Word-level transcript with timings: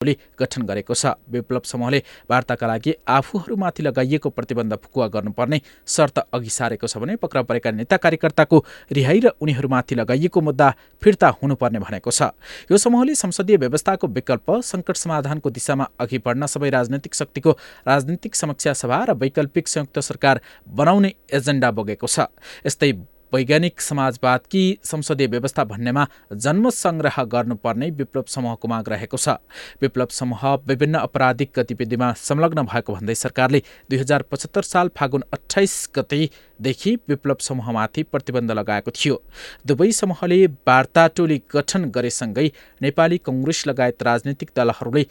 गठन 0.00 0.62
गरेको 0.64 0.94
छ। 0.94 1.06
विप्लव 1.28 1.60
समूहले 1.60 1.98
वार्ताका 2.24 2.66
लागि 2.66 2.92
आफूहरूमाथि 3.06 3.82
लगाइएको 3.82 4.30
प्रतिबन्ध 4.30 4.74
फुकुवा 4.74 5.06
गर्नुपर्ने 5.12 5.60
शर्त 5.86 6.18
अघि 6.32 6.50
सारेको 6.50 6.86
छ 6.88 6.96
भने 6.96 7.16
पक्राउ 7.20 7.44
परेका 7.44 7.70
नेता 7.70 7.96
कार्यकर्ताको 7.98 8.64
रिहाई 8.90 9.20
र 9.20 9.36
उनीहरूमाथि 9.36 9.94
लगाइएको 9.94 10.40
मुद्दा 10.40 10.68
फिर्ता 11.02 11.28
हुनुपर्ने 11.36 11.78
भनेको 11.84 12.10
छ। 12.10 12.32
यो 12.72 12.76
समूहले 12.80 13.14
संसदीय 13.14 13.56
व्यवस्थाको 13.60 14.06
विकल्प 14.08 14.48
सङ्कट 14.64 14.96
समाधानको 14.96 15.50
दिशामा 15.52 15.84
अघि 16.00 16.18
बढ्न 16.24 16.46
सबै 16.48 16.70
राजनैतिक 16.70 17.14
शक्तिको 17.14 17.50
राजनीतिक 17.84 18.34
समीक्षा 18.34 18.72
सभा 18.72 19.04
र 19.04 19.20
वैकल्पिक 19.20 19.68
संयुक्त 19.68 19.98
सरकार 20.00 20.40
बनाउने 20.64 21.12
एजेन्डा 21.28 21.70
बोकेको 21.76 22.06
छ। 22.08 22.32
यस्तै 22.64 23.19
वैज्ञानिक 23.32 23.80
समाजवादकी 23.80 24.62
संसदीय 24.84 25.26
व्यवस्था 25.26 25.64
भन्नेमा 25.64 26.06
जन्म 26.34 26.70
सङ्ग्रह 26.72 27.22
गर्नुपर्ने 27.26 27.90
विप्लव 27.92 28.24
समूहको 28.28 28.68
माग 28.68 28.88
रहेको 28.88 29.16
छ। 29.16 29.36
विप्लव 29.82 30.06
समूह 30.10 30.42
विभिन्न 30.66 30.96
आपराधिक 30.98 31.52
गतिविधिमा 31.56 32.12
संलग्न 32.18 32.62
भएको 32.64 32.94
भन्दै 32.94 33.14
सरकारले 33.16 33.62
दुई 33.90 33.98
हजार 33.98 34.22
पचहत्तर 34.30 34.62
साल 34.62 34.90
फागुन 34.96 35.24
अठाइस 35.32 35.74
गतेदेखि 35.96 36.94
विप्लव 37.08 37.36
समूहमाथि 37.40 38.02
प्रतिबन्ध 38.12 38.50
लगाएको 38.52 38.90
थियो। 38.92 39.22
दुवै 39.66 39.90
समूहले 39.92 40.46
वार्ता 40.68 41.06
टोली 41.16 41.40
गठन 41.54 41.84
गरेसँगै 41.90 42.50
नेपाली 42.82 43.18
कङ्ग्रेस 43.20 43.66
लगायत 43.66 44.02
राजनीतिक 44.02 44.50
दलहरूले 44.56 45.06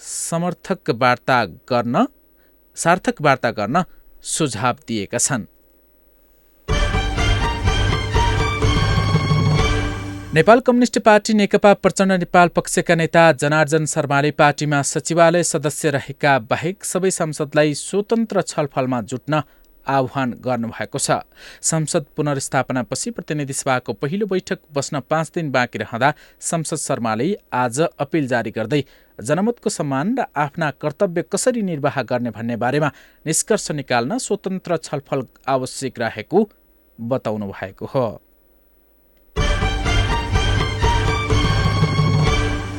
समर्थक 0.00 0.90
वार्ता 1.02 1.44
गर्न 1.70 2.06
सार्थक 2.76 3.20
वार्ता 3.22 3.50
गर्न 3.50 3.84
सुझाव 4.22 4.76
दिएका 4.88 5.18
छन्। 5.18 5.44
नेपाल 10.36 10.60
कम्युनिस्ट 10.60 10.98
पार्टी 10.98 11.34
नेकपा 11.34 11.72
प्रचण्ड 11.74 12.12
नेपाल 12.12 12.48
पक्षका 12.56 12.94
नेता 12.94 13.20
जनार्जन 13.42 13.84
शर्माले 13.86 14.30
पार्टीमा 14.30 14.80
सचिवालय 14.82 15.42
सदस्य 15.42 15.90
रहेका 15.90 16.38
बाहेक 16.50 16.84
सबै 16.84 17.10
सांसदलाई 17.10 17.72
स्वतन्त्र 17.74 18.42
छलफलमा 18.42 19.00
जुट्न 19.12 19.40
आह्वान 19.86 20.34
गर्नुभएको 20.44 20.98
छ। 20.98 21.16
संसद 21.62 22.06
पुनर्स्थापनापछि 22.16 23.10
प्रतिनिधि 23.10 23.52
सभाको 23.52 23.92
पहिलो 23.94 24.26
बैठक 24.26 24.60
बस्न 24.74 25.00
पाँच 25.08 25.32
दिन 25.34 25.50
बाँकी 25.52 25.78
रहँदा 25.78 26.12
संसद 26.42 26.84
शर्माले 26.84 27.30
आज 27.54 27.80
अपिल 27.80 28.28
जारी 28.28 28.50
गर्दै 28.50 28.82
जनमतको 29.18 29.70
सम्मान 29.70 30.14
र 30.18 30.26
आफ्ना 30.44 30.70
कर्तव्य 30.82 31.24
कसरी 31.32 31.62
निर्वाह 31.62 32.02
गर्ने 32.12 32.36
भन्ने 32.36 32.56
बारेमा 32.66 32.92
निष्कर्ष 33.26 33.70
निकाल्न 33.80 34.18
स्वतन्त्र 34.28 34.76
छलफल 34.84 35.26
आवश्यक 35.48 35.98
रहेको 35.98 36.48
बताउनु 36.98 37.52
भएको 37.54 37.92
हो। 37.96 38.06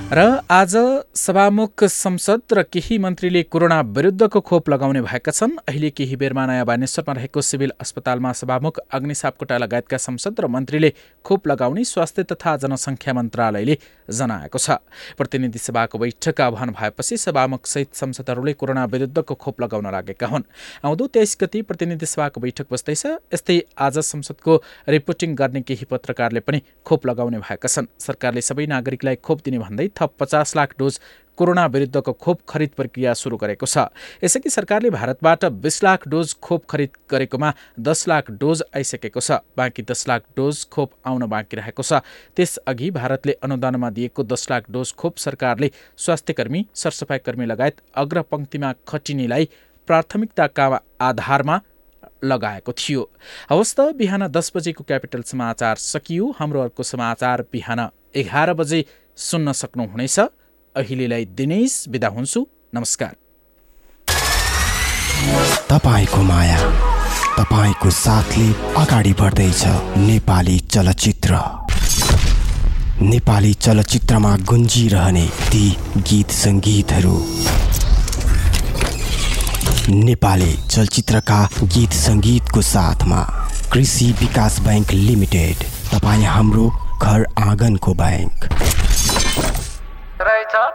र 0.07 0.19
आज 0.51 0.73
सभामुख 1.15 1.83
संसद 1.83 2.53
र 2.53 2.61
केही 2.63 2.97
मन्त्रीले 2.97 3.41
कोरोना 3.43 3.79
विरुद्धको 3.81 4.39
खोप 4.39 4.69
लगाउने 4.69 5.01
भएका 5.01 5.31
छन्। 5.31 5.57
अहिले 5.67 5.89
केही 5.89 6.15
बेरमा 6.15 6.45
नयाँ 6.47 6.65
बानेश्वरमा 6.65 7.13
रहेको 7.13 7.41
सिभिल 7.41 7.71
अस्पतालमा 7.81 8.31
सभामुख 8.31 8.79
अग्नि 8.87 9.13
सापकोटा 9.13 9.57
लगायतका 9.57 9.97
संसद 9.99 10.39
र 10.39 10.47
मन्त्रीले 10.47 10.93
खोप 11.25 11.47
लगाउने 11.47 11.83
स्वास्थ्य 11.83 12.23
तथा 12.23 12.55
जनसङ्ख्या 12.57 13.13
मन्त्रालयले 13.13 13.77
जनाएको 14.09 14.57
छ। 14.57 14.79
प्रतिनिधि 15.19 15.59
सभाको 15.59 15.97
बैठक 15.99 16.41
आह्वान 16.41 16.71
भएपछि 16.71 17.17
सभामुखसहित 17.17 17.95
संसदहरूले 17.95 18.53
कोरोना 18.53 18.85
विरुद्धको 18.87 19.35
खोप 19.35 19.61
लगाउन 19.61 19.91
लागेका 19.91 20.27
हुन्। 20.27 20.47
आउँदो 20.87 21.07
तेइस 21.11 21.37
गति 21.41 21.61
प्रतिनिधि 21.67 22.05
सभाको 22.05 22.39
बैठक 22.39 22.71
बस्दैछ 22.71 23.05
यस्तै 23.35 23.59
आज 23.75 23.99
संसदको 24.07 24.55
रिपोर्टिङ 24.87 25.35
गर्ने 25.35 25.61
केही 25.67 25.85
पत्रकारले 25.85 26.39
पनि 26.39 26.61
खोप 26.85 27.07
लगाउने 27.07 27.43
भएका 27.43 27.67
छन्। 27.67 27.91
सरकारले 27.99 28.41
सबै 28.41 28.65
नागरिकलाई 28.71 29.15
खोप 29.19 29.43
दिने 29.43 29.59
भन्दै 29.59 29.89
थप 29.97 30.13
पचास 30.19 30.55
लाख 30.55 30.73
डोज 30.79 30.99
कोरोना 31.37 31.65
विरुद्धको 31.65 32.11
खोप 32.13 32.39
खरिद 32.49 32.69
प्रक्रिया 32.77 33.13
सुरु 33.13 33.37
गरेको 33.37 33.65
छ। 33.65 33.77
यसअघि 34.23 34.49
सरकारले 34.49 34.89
भारतबाट 34.89 35.45
बिस 35.61 35.83
लाख 35.83 36.07
डोज 36.07 36.33
खोप 36.41 36.65
खरिद 36.65 36.89
गरेकोमा 37.11 37.53
दस 37.79 38.07
लाख 38.07 38.31
डोज 38.33 38.63
आइसकेको 38.75 39.21
छ। 39.21 39.37
बाँकी 39.53 39.81
दस 39.83 40.07
लाख 40.07 40.23
डोज 40.33 40.65
खोप 40.71 40.91
आउन 41.05 41.25
बाँकी 41.27 41.57
रहेको 41.57 41.83
छ। 41.83 42.01
त्यसअघि 42.33 42.89
भारतले 42.91 43.37
अनुदानमा 43.43 43.89
दिएको 43.93 44.23
दस 44.25 44.49
लाख 44.49 44.71
डोज 44.71 44.93
खोप 44.97 45.17
सरकारले 45.17 45.71
स्वास्थ्यकर्मी 45.97 46.65
सरसफाइ 46.73 47.19
कर्मी 47.21 47.45
लगायत 47.45 47.81
अग्रपङ्क्तिमा 47.95 48.73
खटिनेलाई 48.87 49.49
प्राथमिकताका 49.87 50.65
आधारमा 51.01 51.61
लगाएको 52.23 52.71
थियो। 52.73 53.09
हवस् 53.49 53.75
त 53.77 53.93
बिहान 53.93 54.27
दस 54.33 54.51
बजेको 54.55 54.83
क्यापिटल 54.83 55.21
समाचार 55.21 55.75
सकियो। 55.77 56.33
हाम्रो 56.39 56.61
अर्को 56.61 56.83
समाचार 56.83 57.41
बिहान 57.53 57.89
एघार 58.15 58.53
बजे 58.53 58.85
सुन्न 59.17 59.51
सक्नुहुनेछ। 59.51 60.19
अहिलेलाई 60.75 61.25
दिनेश 61.37 61.73
बिदा 61.89 62.07
हुन्छु। 62.07 62.45
नमस्कार। 62.75 63.15
तपाईँको 65.69 66.21
माया 66.23 66.57
तपाईँको 67.37 67.89
साथले 67.89 68.47
अगाडि 68.81 69.13
बढ्दैछ 69.13 69.63
नेपाली 69.97 70.57
चलचित्र। 70.73 71.39
नेपाली 73.01 73.53
चलचित्रमा 73.53 74.35
गुन्जिरहने 74.49 75.25
ती 75.51 75.65
गीत 75.97 76.31
सङ्गीतहरू। 76.31 77.17
नेपाली 80.05 80.53
चलचित्रका 80.69 81.41
गीत 81.63 81.93
सङ्गीतको 82.05 82.61
साथमा 82.61 83.21
कृषि 83.73 84.11
विकास 84.19 84.59
ब्याङ्क 84.61 84.91
लिमिटेड 84.93 85.57
तपाईँ 85.91 86.25
हाम्रो 86.25 86.69
घर 87.01 87.25
आँगनको 87.39 87.93
ब्याङ्क। 87.93 88.49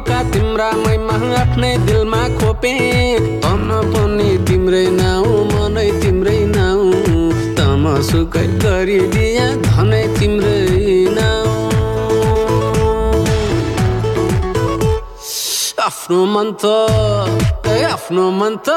मका 0.00 0.20
तिम्रा 0.32 0.66
मैमा 0.82 1.14
आफ्नै 1.38 1.70
दिलमा 1.86 2.20
खोपे? 2.40 2.72
तन 3.44 3.68
पनि 3.92 4.28
तिम्रै 4.48 4.84
नाउ 4.96 5.32
मनै 5.50 5.84
तिम्रै 6.02 6.36
नाउ। 6.52 6.84
तम 7.58 7.84
सुकै 8.08 8.46
गरिदिया 8.62 9.46
धनै 9.66 10.04
तिम्रै 10.16 10.56
नाउ। 11.18 11.52
आफ्नो 15.88 16.20
मन 16.32 16.48
त 16.62 16.64
ए 17.74 17.76
आफ्नो 17.92 18.24
मन 18.40 18.56
त 18.66 18.68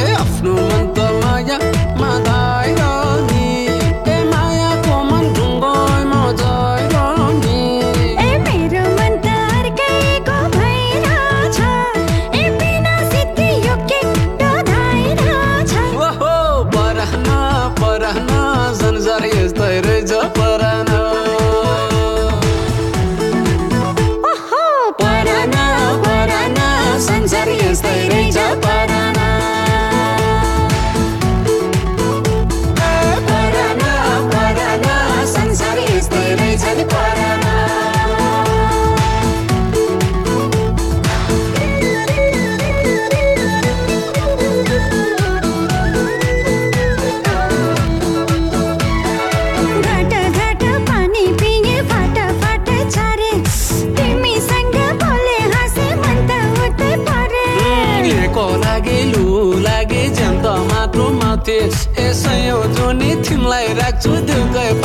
ए 0.00 0.04
आफ्नो 0.20 0.52
मन 0.68 0.84
त 0.96 0.98
माया 1.22 1.58
माधाएर 2.00 2.39
तिमीलाई 63.50 63.72
राख्छु 63.74 64.10
दिउँकै 64.26 64.79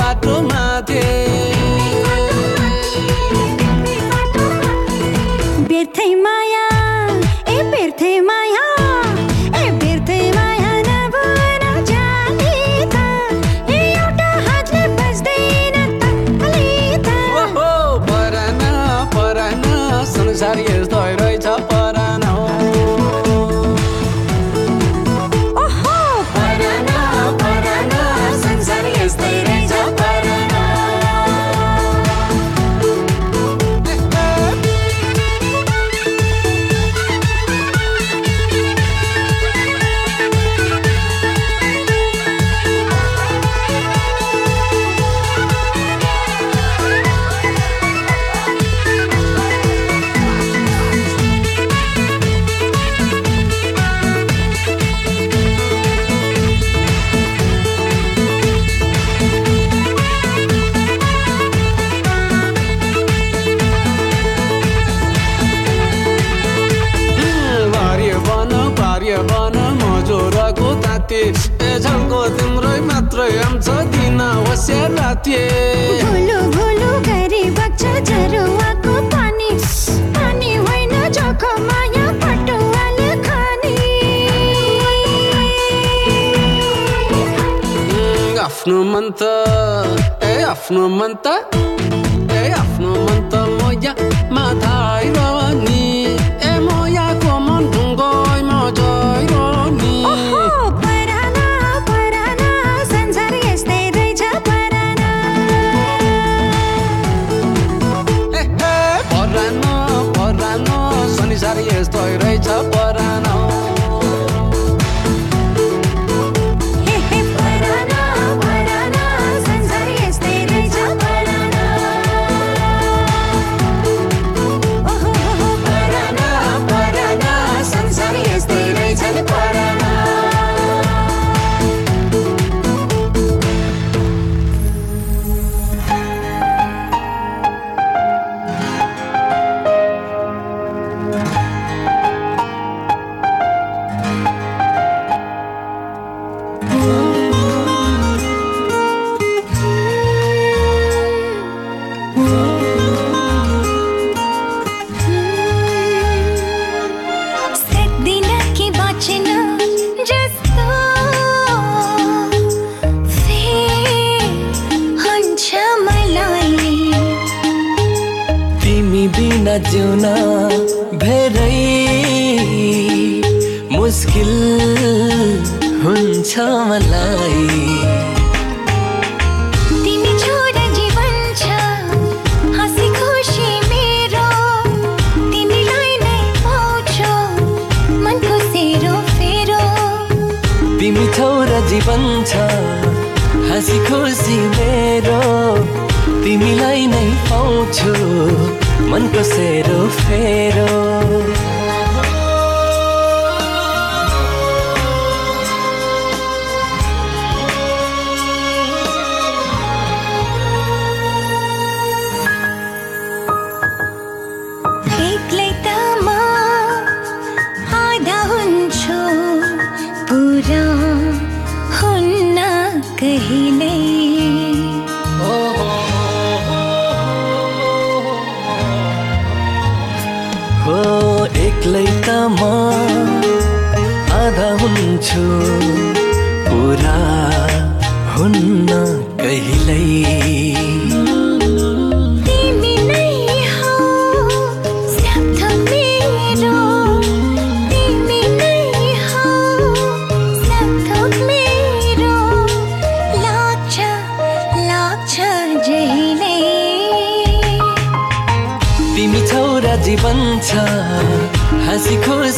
Sari 111.37 111.67
estoy 111.67 112.17
recha 112.17 112.63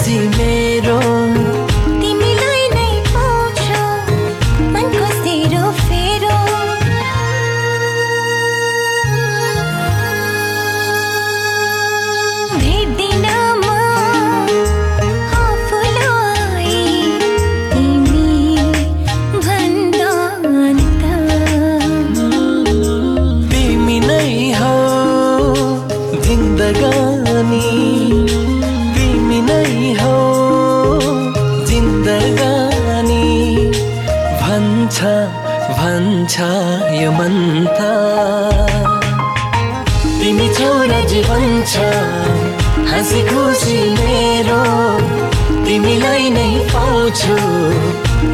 see 0.08 0.30
me. 0.30 0.57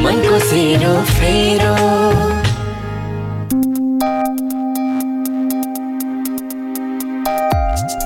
मनको 0.04 0.38
फेरो 0.38 0.94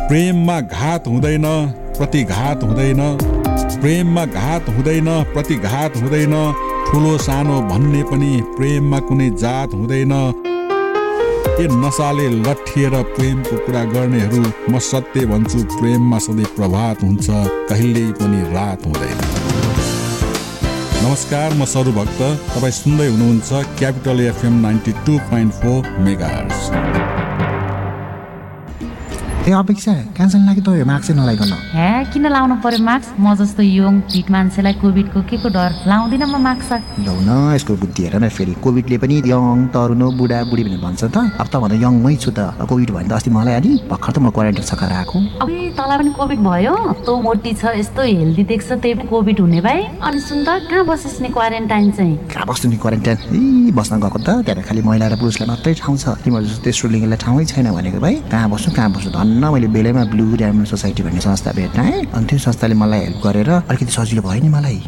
प्रेममा 0.09 0.61
घात 0.61 1.07
हुँदैन 1.07 1.45
प्रतिघात 1.97 2.63
हुँदैन। 2.65 3.01
प्रेममा 3.81 4.25
घात 4.25 4.69
हुँदैन 4.69 5.09
प्रतिघात 5.33 5.97
हुँदैन। 5.97 6.35
ठुलो 6.89 7.17
सानो 7.19 7.61
भन्ने 7.71 8.03
पनि 8.03 8.31
प्रेममा 8.57 8.99
कुनै 9.09 9.29
जात 9.43 9.75
हुँदैन। 9.75 10.15
ए 11.61 11.67
नसाले 11.83 12.29
लट्ठिएर 12.47 12.95
प्रेमको 13.17 13.57
कुरा 13.67 13.85
गर्नेहरू 13.93 14.43
म 14.71 14.79
सत्य 14.89 15.27
भन्छु 15.27 15.59
प्रेममा 15.77 16.19
सधैँ 16.27 16.55
प्रभात 16.57 17.03
हुन्छ 17.03 17.27
कहिल्यै 17.71 18.13
पनि 18.21 18.41
रात 18.55 18.87
हुँदैन। 18.87 19.38
नमस्कार 20.99 21.53
म 21.55 21.65
सरु 21.65 21.91
भक्त। 21.95 22.21
तपाईँ 22.53 22.73
सुन्दै 22.75 23.07
हुनुहुन्छ 23.09 23.61
Capital 23.79 24.21
FM 24.21 24.55
ninety 24.61 24.93
two 25.07 25.19
point 25.31 25.53
four 25.55 25.91
mega 26.05 26.31
त्यही 29.49 29.61
अपेक्षा 29.65 29.93
क्यान्सर 30.17 30.39
लाग्यो 30.45 30.63
त 30.63 30.85
मार्क्सै 30.85 31.13
नलाइकन 31.17 31.53
हे 31.73 31.89
किन 32.13 32.27
लाउनु 32.37 32.55
पर्यो 32.61 32.85
मास्क 32.85 33.17
म 33.17 33.33
जस्तो 33.41 33.63
यङ 33.65 33.95
फिट 34.13 34.29
मान्छेलाई 34.29 34.75
कोभिडको 34.77 35.21
के 35.25 35.37
को 35.41 35.49
डर? 35.49 35.89
लाउँदिनँ 35.89 36.29
म 36.29 36.37
मास्क 36.37 37.01
लौ 37.09 37.17
न 37.17 37.57
यसको 37.57 37.73
बुद्धि 37.81 38.03
हेर 38.05 38.17
न 38.21 38.29
फेरि। 38.29 38.53
कोभिडले 38.61 38.99
पनि 39.01 39.17
यङ 39.25 39.73
तरुण 39.73 40.03
बुढा 40.21 40.39
बुढी 40.53 40.63
भनेर 40.69 40.81
भन्छ 40.85 41.03
त। 41.09 41.17
अब 41.41 41.47
त 41.49 41.57
भन्दा 41.65 41.77
यङमै 41.81 42.15
छु 42.21 42.31
त। 42.37 42.61
कोभिड 42.61 42.91
भयो 42.93 43.01
भने 43.01 43.09
त 43.09 43.13
अस्ति 43.17 43.31
मलाई 43.33 43.55
अलि 43.57 43.73
भर्खर 43.89 44.13
त 44.13 44.19
म 44.21 44.29
क्वारेन्टाइन 44.37 44.67
सकाएर 44.69 44.93
आएको। 45.01 45.17
अब 45.41 45.49
तँलाई 45.81 45.97
पनि 45.97 46.13
कोभिड 46.21 46.41
भयो? 46.45 46.75
तँ 47.09 47.17
मोटी 47.25 47.53
छ 47.57 47.73
यस्तो 47.81 48.03
हेल्दी 48.05 48.45
देख्छ 48.53 48.69
त्यही 48.85 48.95
पनि 49.01 49.09
कोभिड 49.09 49.41
हुने 49.41 49.61
भाइ। 49.65 49.81
अनि 49.97 50.21
सुन 50.29 50.45
त 50.45 50.49
कहाँ 50.69 50.85
बसिस् 50.85 51.21
नि 51.25 51.29
क्वारेन्टाइन 51.33 51.91
चाहिँ? 51.97 52.15
कहाँ 52.37 52.45
बस्नु 52.53 52.69
नि 52.69 52.77
क्वारेन्टाइन? 52.85 53.17
ए 53.33 53.73
बस्न 53.73 53.97
गएको 53.97 54.19
त। 54.21 54.29
त्यहाँ 54.45 54.65
खालि 54.69 54.83
महिला 54.85 55.07
र 55.09 55.17
पुरुषलाई 55.17 55.49
मात्रै 55.49 55.73
ठाउँ 55.81 55.97
छ। 55.97 56.21
तिम्रो 56.21 56.45
जस्तो 56.45 56.63
तेस्रो 56.69 56.87
लिङ्गलाई 56.93 57.19
ठाउँै 57.25 57.45
छैन 57.49 57.67
भनेको 57.73 57.99
भाइ। 58.05 58.15
कहाँ 58.29 58.49
बस्नु 58.53 58.71
कहाँ 58.77 58.91
बस्नु? 58.93 59.11
धन्न 59.17 59.38
मैले 59.39 59.69
बेलैमा 59.75 60.05
ब्लु 60.13 60.37
डायमन्ड 60.37 60.67
सोसाइटी 60.67 61.03
भन्ने 61.03 61.21
संस्था 61.21 61.51
भेटाएँ 61.59 62.05
अनि 62.07 62.27
त्यो 62.27 62.39
संस्थाले 62.39 62.75
मलाई 62.75 63.01
हेल्प 63.01 63.21
गरेर 63.25 63.51
अलिकति 63.51 63.93
सजिलो 63.93 64.23
भयो 64.23 64.43
नि 64.43 64.49
मलाई। 64.49 64.81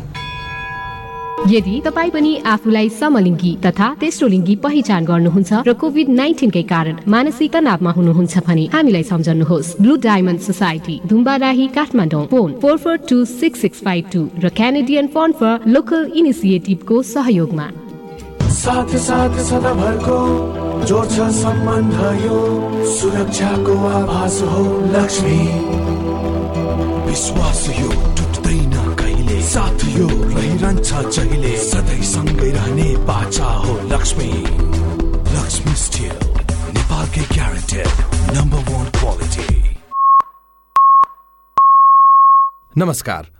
यदि 1.48 1.80
तपाईँ 1.84 2.10
पनि 2.10 2.32
आफूलाई 2.46 2.88
समलिङ्गी 3.00 3.52
तथा 3.64 3.86
तेस्रो 4.00 4.26
लिङ्गी 4.28 4.54
पहिचान 4.60 5.04
गर्नुहुन्छ 5.04 5.50
र 5.66 5.72
कोभिड 5.72 6.08
नाइन्टिनकै 6.12 6.62
कारण 6.72 6.96
मानसिक 7.08 7.52
तनावमा 7.52 7.90
हुनुहुन्छ 7.98 8.34
भने 8.46 8.64
हामीलाई 8.74 9.02
सम्झनुहोस् 9.12 9.74
Blue 9.80 9.96
Diamond 10.04 10.40
Society 10.48 11.00
Dhumbarahi 11.08 11.66
Kathmandu. 11.76 12.26
Phone 12.32 12.50
four 12.62 12.76
four 12.84 12.96
two 13.10 13.24
six 13.24 13.60
six 13.60 13.78
five 13.84 14.04
two 14.12 14.22
र 14.44 14.48
क्यानेडियन 14.58 15.06
फन्ड 15.14 15.34
फर 15.40 15.54
लोकल 15.66 16.10
इनिसिएटिभको 16.14 17.02
सहयोगमा। 17.14 17.66
साथ 18.60 18.90
साथ 19.00 19.36
सदाभरको 19.40 20.16
जोड्छ 20.86 21.16
सम्बन्ध 21.36 21.94
यो 22.22 22.40
सुरक्षाको 22.94 23.76
आभास 23.88 24.36
हो 24.50 24.64
लक्ष्मी। 24.94 25.38
विश्वास 27.06 27.62
यो 27.78 27.88
टुट्दैन 28.18 28.74
कहिले? 29.00 29.40
साथ 29.42 29.84
यो 29.96 30.08
रहिरहन्छ 30.08 30.92
जहिले? 31.16 31.56
सधैँ 31.56 32.02
सँगै 32.12 32.50
रहने 32.50 32.88
बाचा 33.08 33.50
हो 33.64 33.80
लक्ष्मी। 33.94 34.30
लक्ष्मी 35.38 35.74
स्टिल 35.84 36.14
नेपालकै 36.76 37.24
ग्यारेन्टेड 37.34 38.36
नम्बर 38.36 38.72
वान 38.72 38.86
क्वालिटी 39.00 39.48
नमस्कार 42.74 43.39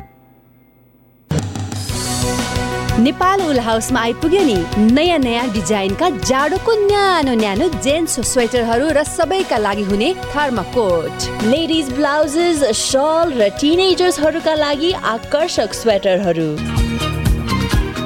नेपाल 2.99 3.41
उल 3.41 3.59
हाउसमा 3.59 3.99
आइपुग्यो 4.01 4.41
नि। 4.43 4.55
नयाँ 4.93 5.17
नयाँ 5.19 5.47
डिजाइनका 5.53 6.09
जाडोको 6.21 6.73
न्यानो 6.87 7.33
न्यानो 7.33 7.67
जेन्ट्स 7.81 8.19
स्वेटरहरू 8.31 8.89
र 8.91 9.03
सबैका 9.03 9.57
लागि 9.57 9.83
हुने 9.83 10.13
थर्माकोट 10.35 11.45
लेडिज 11.45 11.91
ब्लाउजेस 11.93 12.63
सल 12.79 13.33
र 13.39 13.49
टिनेजर्सहरूका 13.61 14.53
लागि 14.55 14.91
आकर्षक 14.91 15.73
स्वेटरहरू। 15.73 16.49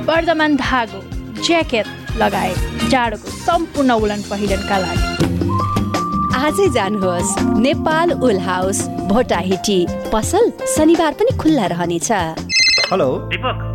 वर्धमान 0.05 0.55
धागो 0.55 1.01
ज्याकेट 1.41 1.85
लगायत 2.21 2.89
जाडोको 2.89 3.29
सम्पूर्ण 3.41 3.91
उलन 3.91 4.21
पहिरनका 4.29 4.77
लागि। 4.77 5.03
आजै 6.37 6.69
जानुहोस् 6.69 7.35
नेपाल 7.59 8.11
उल 8.21 8.39
हाउस 8.39 8.87
भोटाहिटी 9.11 9.79
पसल 10.13 10.51
शनिबार 10.75 11.13
पनि 11.19 11.37
खुल्ला 11.37 11.65
रहनेछ। 11.73 12.11
हेलो। 12.91 13.07
दिपक। 13.29 13.57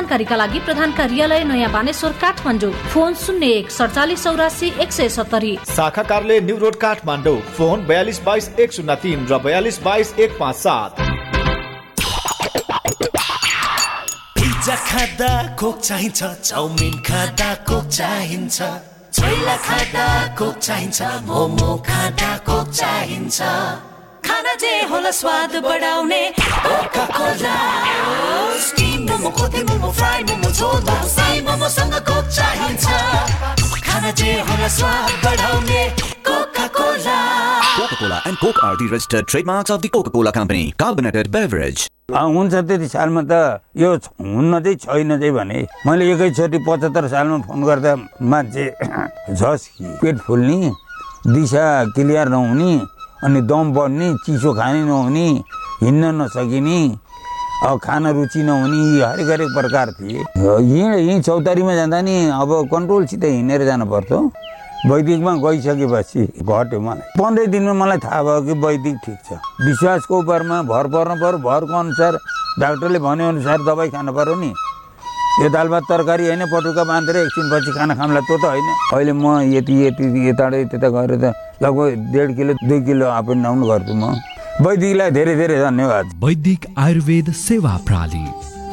जानकारीका 0.00 0.36
लागि 0.36 0.58
प्रधान 0.64 0.92
कार्यालय 0.96 1.42
नयाँ 1.44 1.70
बानेश्वर 1.72 2.12
काठमाडौँ। 2.20 2.72
फोन 2.88 3.14
शून्य 3.20 3.46
एक 3.60 3.70
सडचालिस 3.70 4.22
चौरासी 4.24 4.68
एक 4.80 4.92
सय 4.92 5.08
सत्तरी। 5.12 5.52
शाखा 5.68 6.02
कार्यालय 6.08 6.40
न्यू 6.40 6.56
रोड 6.56 6.76
काठमाडौँ। 6.80 7.36
फोन 7.56 7.84
बयालिस 7.84 8.20
बाइस 8.24 8.48
एक 8.56 8.72
शून्य 8.72 8.94
तिन 8.96 9.26
र 9.28 9.38
बयालिस 9.44 9.82
बाइस 9.84 10.14
एक 10.16 10.38
पाँच 10.40 10.56
सात। 10.56 10.90
पिज्जा 14.40 14.76
खाँदा 14.88 15.32
कोक 15.60 15.76
चाहिन्छ 15.84 16.20
चाउमिन 16.48 16.96
खाँदा 17.04 17.50
कोक 17.68 17.84
चाहिन्छ। 17.92 18.58
छोइला 19.12 19.56
खाँदा 19.68 20.08
कोक 20.40 20.56
चाहिन्छ 20.64 21.00
मोमो 21.28 21.70
खाँदा 21.84 22.36
कोक 22.48 22.68
चाहिन्छ। 22.72 23.38
खाना 24.40 24.54
जे 24.56 24.72
होला 24.88 25.10
स्वाद 25.12 25.54
बढाउने 25.64 26.22
Coca 26.64 27.04
Cola 27.12 27.54
steam 28.66 29.00
momo 29.08 29.30
kothey 29.36 29.62
momo 29.68 29.90
fry 29.92 30.22
momo 30.28 30.50
jhol 30.50 30.80
momo 30.80 31.08
Sai 31.14 31.40
मोमोसँग 31.44 31.94
Coke 32.08 32.24
चाहिन्छ 32.36 32.86
खाना 33.84 34.10
जे 34.16 34.32
होला 34.48 34.68
स्वाद 34.76 35.10
बढाउने 35.24 35.82
Coca 36.28 36.66
Cola 36.76 37.18
Coca-Cola 37.76 38.20
and 38.26 38.38
Coke 38.38 38.62
are 38.64 38.76
the 38.76 38.86
registered 38.92 39.28
trademarks 39.28 39.70
of 39.70 39.82
the 39.82 39.88
Coca-Cola 39.88 40.32
Company. 40.32 40.72
Carbonated 40.78 41.30
beverage. 41.30 41.82
हुन्छ 42.10 42.54
त्यति 42.68 42.88
सालमा 42.88 43.22
त 43.30 43.60
यो 43.76 43.90
हुन्न 44.20 44.60
चाहिँ 44.64 44.76
छैन 44.84 45.18
चाहिँ 45.18 45.32
भने 45.32 45.66
मैले 45.86 46.08
एकैचोटि 46.12 46.58
पचहत्तर 46.68 47.08
सालमा 47.12 47.38
फोन 47.48 47.64
गर्दा 47.64 47.94
मान्छे 48.32 48.64
झस् 49.36 49.68
कि 49.76 49.84
पेट 50.00 50.18
फुल्ने 50.28 50.72
दिशा 51.28 51.66
क्लियर 51.94 52.28
नहुने 52.34 52.72
अनि 53.24 53.40
दम 53.42 53.72
बढ्ने 53.72 54.14
चिसो 54.26 54.52
खाने 54.54 54.82
नहुने 54.84 55.26
हिँड्न 55.82 56.04
नसकिने 56.20 56.78
अब 57.66 57.78
खान 57.84 58.06
रुचि 58.16 58.42
नहुने 58.42 58.76
यी 58.76 59.00
हरेक 59.00 59.28
हरेक 59.30 59.48
प्रकार 59.54 59.90
थिए। 59.92 60.18
यहीँ 60.36 60.84
यहीँ 60.84 61.20
चौतारीमा 61.22 61.74
जाँदा 61.74 62.00
नि 62.00 62.14
अब 62.32 62.52
कन्ट्रोलसित 62.72 63.24
हिँडेर 63.24 63.64
जानु 63.64 63.86
पर्थ्यो 63.86 64.20
वैदिकमा 64.88 65.34
गइसकेपछि 65.36 66.22
घट्यो 66.40 66.80
मलाई। 66.80 67.20
पन्ध्र 67.20 67.46
दिनमा 67.52 67.72
मलाई 67.84 67.98
थाहा 68.00 68.22
भयो 68.22 68.40
कि 68.42 68.52
वैदिक 68.60 68.96
ठिक 69.04 69.18
छ। 69.26 69.38
विश्वासको 69.66 70.18
उपरमा 70.18 70.62
भर 70.72 70.86
पर्नु 70.88 71.14
पऱ्यो 71.20 71.38
भरको 71.44 71.78
अनुसार 71.78 72.16
डाक्टरले 72.60 72.98
भनेअनुसार 72.98 73.58
दबाई 73.68 73.88
खानु 73.90 74.12
पऱ्यो 74.12 74.34
नि। 74.40 74.52
यो 75.38 75.48
दाल 75.48 75.68
भात 75.68 75.82
तरकारी 75.88 76.26
होइन 76.26 76.44
पटुका 76.50 76.84
बाँधेर 76.84 77.16
एकछिनपछि 77.16 77.72
खाना 77.78 77.94
खामला 77.94 78.20
त्यो 78.20 78.36
त 78.36 78.44
होइन। 78.44 78.66
अहिले 78.92 79.12
म 79.14 79.38
यति 79.54 79.74
यति 79.86 80.04
यताबाट 80.28 80.70
त्यता 80.70 80.88
गएर 80.90 81.12
त 81.22 81.32
लगभग 81.62 82.12
डेढ 82.12 82.28
किलो 82.36 82.52
दुई 82.66 82.80
किलो 82.82 83.06
एन्ड 83.08 83.42
डाउन 83.44 83.62
गर्छु 83.70 83.94
म। 83.94 84.12
वैदिकलाई 84.60 85.10
धेरै 85.16 85.34
धेरै 85.36 85.58
धन्यवाद। 85.64 86.06
वैदिक 86.24 86.66
आयुर्वेद 86.78 87.30
सेवा 87.40 87.76
प्रणाली 87.86 88.26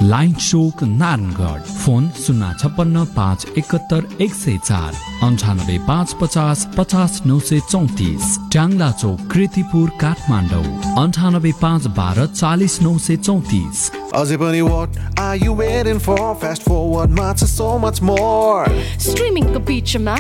लाइन 0.09 0.33
चोक 0.33 0.83
नारायणगढ। 0.83 1.61
फोन 1.83 2.09
शून्य 2.25 2.53
छप्पन्न 2.59 3.03
पाँच 3.15 3.45
एकहत्तर 3.57 4.01
एक 4.21 4.33
सय 4.33 4.57
चार 4.65 4.91
अन्ठानब्बे 5.25 5.77
पाँच 5.87 6.13
पचास 6.21 6.67
पचास 6.77 7.21
नौ 7.25 7.39
सय 7.39 7.59
चौतिस। 7.71 8.37
ट्याङ्ला 8.51 8.91
चौक 9.01 9.19
कृतिपुर 9.31 9.89
काठमाडौँ। 10.01 10.65
अन्ठानब्बे 11.03 11.51
पाँच 11.61 11.87
बाह्र 11.97 12.25
चालिस 12.33 12.81
नौ 12.81 12.97
सय 12.97 13.15
चौतिस। 13.27 13.89
अझै 14.20 14.36
पनि 14.40 14.62
what 14.62 14.98
are 15.18 15.36
you 15.36 15.52
waiting 15.62 15.98
for 16.06 16.34
fast 16.42 16.62
forward 16.70 17.10
मा 17.18 17.28
छ 17.34 17.48
so 17.52 17.68
much 17.84 18.00
more 18.10 18.64
स्ट्रिमिङको 19.06 19.60
बिचमा 19.70 20.16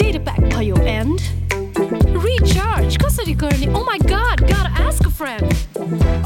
डेटा 0.00 0.20
प्याक 0.28 0.40
भयो 0.54 0.76
एन्ड 0.94 1.20
रिचार्ज 2.26 2.96
कसरी 3.04 3.34
गर्ने 3.42 3.68
oh 3.72 3.84
my 3.90 3.98
god 4.12 4.44
gotta 4.50 4.84
ask 4.86 5.08
a 5.10 5.14
friend 5.20 5.54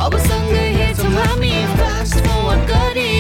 अब 0.07 0.17
सँगै 0.27 0.65
हेर्छौँ 0.79 1.13
हामी 1.17 1.53
फास्ट 1.81 2.17
फरवर्ड 2.27 2.65
गरी 2.73 3.13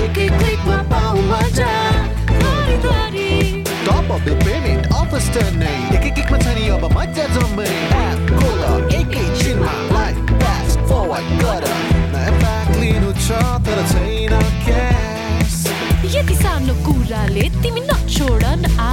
एकै 0.00 0.28
क्लिकमा 0.38 0.78
पाऊ 0.94 1.26
मजा 1.32 1.72
घरिघरि 2.40 3.30
top 3.66 4.12
up 4.16 4.20
bill 4.28 4.38
payment 4.44 4.92
offers 5.02 5.30
टर्नै 5.38 5.74
एक 5.96 6.02
एक 6.02 6.14
किकमा 6.20 6.42
छ 6.44 6.56
नि 6.60 6.68
अब 6.78 6.88
मजा 6.98 7.28
जम्मै 7.38 7.70
एप 8.02 8.36
खोल 8.38 8.94
एकैछिनमा 9.00 9.74
लाइभ 9.94 10.26
लिनु 12.81 13.11
छ 13.25 13.39
तर 13.65 13.79
छैन 13.91 14.33
क्यास 14.65 15.57
यति 16.15 16.35
सानो 16.35 16.73
कुराले 16.85 17.43
तिमी 17.61 17.81
नछोड 17.89 18.43
न 18.61 18.77
आ 18.79 18.91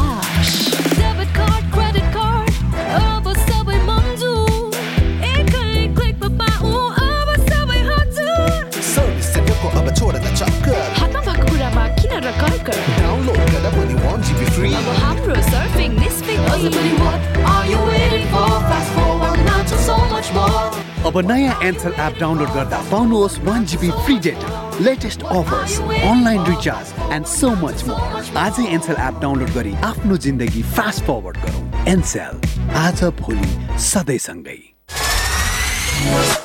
नयाँ 21.22 21.54
एन्सर 21.64 21.94
एप 22.00 22.18
डाउनलोड 22.20 22.50
गर्दा 22.54 22.78
पाउनुहोस् 22.90 23.38
one 23.44 23.64
GB 23.66 23.90
free 24.04 24.18
data 24.26 24.48
latest 24.80 25.22
offers 25.22 25.78
online 25.80 26.44
recharge 26.46 27.12
and 27.12 27.26
so 27.26 27.50
much 27.62 27.84
more 27.88 28.37
आजै 28.38 28.66
एन्सर 28.75 28.96
एप 29.00 29.20
डाउनलोड 29.22 29.50
गरी 29.54 29.75
आफ्नो 29.90 30.16
जिन्दगी 30.26 30.62
फास्ट 30.76 31.04
फरवर्ड 31.04 31.37
गरौँ। 31.44 31.62
एनसेल 31.88 32.34
आज 32.76 33.02
भोलि 33.20 33.78
सधैँसँगै। 33.88 34.58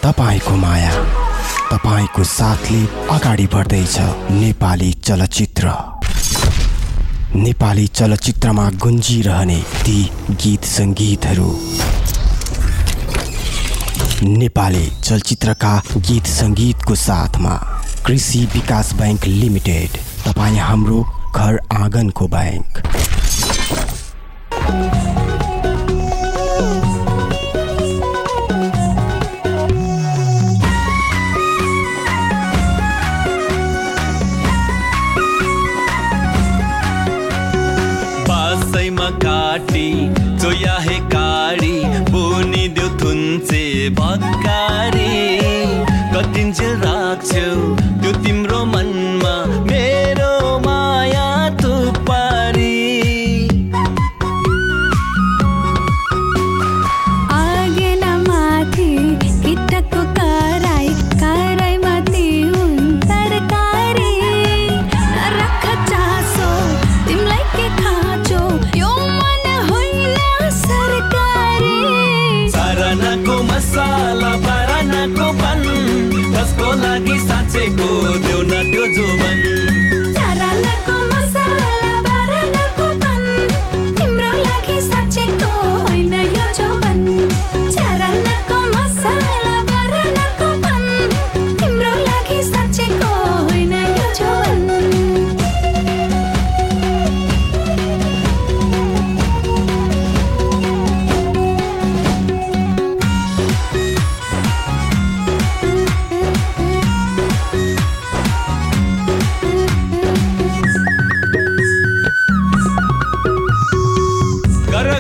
तपाईँको 0.03 0.55
माया 0.57 0.93
तपाईँको 1.71 2.23
साथले 2.23 2.81
अगाडि 3.15 3.47
बढ्दैछ 3.53 3.97
नेपाली 4.41 4.91
चलचित्र। 5.07 5.65
नेपाली 7.35 7.87
चलचित्रमा 7.97 8.69
गुन्जिरहने 8.83 9.59
ती 9.85 9.99
गीत 10.41 10.63
सङ्गीतहरू। 10.65 11.49
नेपाली 14.23 14.85
चलचित्रका 15.03 15.71
गीत 15.97 16.27
सङ्गीतको 16.27 16.95
साथमा 16.95 17.55
कृषि 18.05 18.39
विकास 18.53 18.93
बैङ्क 18.99 19.25
लिमिटेड 19.27 19.97
तपाईँ 20.25 20.59
हाम्रो 20.59 21.01
घर 21.35 21.59
आँगनको 21.73 22.27
बैङ्क 22.35 22.81
बात 43.89 44.19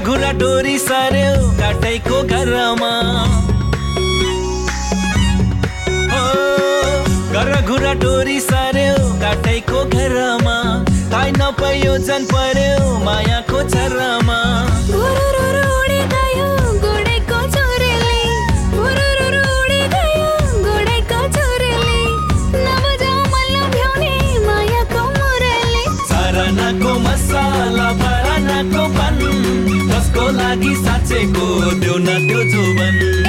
घर 0.03 0.23
डोरी 0.37 0.77
सार्यो 0.79 1.33
काटैको 1.59 2.21
घरमा। 2.35 2.91
घर 7.33 7.51
घुरा 7.61 7.93
डोरी 8.03 8.39
सार्यो 8.39 8.97
काटैको 9.21 9.83
घरमा। 9.95 10.57
थाहै 11.13 11.31
नपायो 11.39 11.97
जन 12.09 12.25
पर्यो 12.33 12.99
मायाको 13.05 13.63
छरमा 13.69 14.41
लागि 30.31 30.75
साँचेको 30.75 31.45
देऊ 31.81 31.97
न 31.97 32.27
त्यो 32.27 32.43
जोबन 32.51 33.22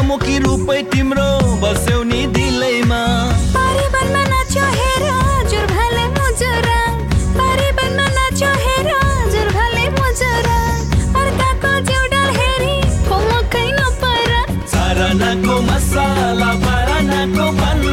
चन्द्रमुखी 0.00 0.36
रूपै 0.44 0.80
तिम्रो 0.92 1.28
बस्यौ 1.62 1.98
नि 2.10 2.20
दिलैमा 2.34 3.00
परिवारमा 3.56 4.22
नाच्यो 4.32 4.66
हेर 4.76 5.04
जुर्भाले 5.50 6.04
मुजुरा 6.16 6.78
परिवारमा 7.40 8.06
नाच्यो 8.16 8.52
हेर 8.64 8.88
जुर्भाले 9.34 9.84
मुजुरा 9.98 10.56
अर्काको 11.22 11.72
जिउडाल 11.90 12.30
हेरी 12.38 12.76
फोमकै 13.10 13.66
नपर 13.76 14.32
चारनाको 14.72 15.60
मसाला 15.68 16.50
बारानाको 16.64 17.46
पान 17.60 17.84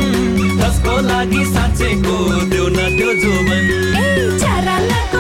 कसको 0.64 0.96
लागि 1.12 1.44
साँचेको 1.54 2.18
देऊ 2.54 2.68
न 2.78 2.88
त्यो 2.98 3.12
जोबन 3.22 3.68
चारानाको 4.46 5.17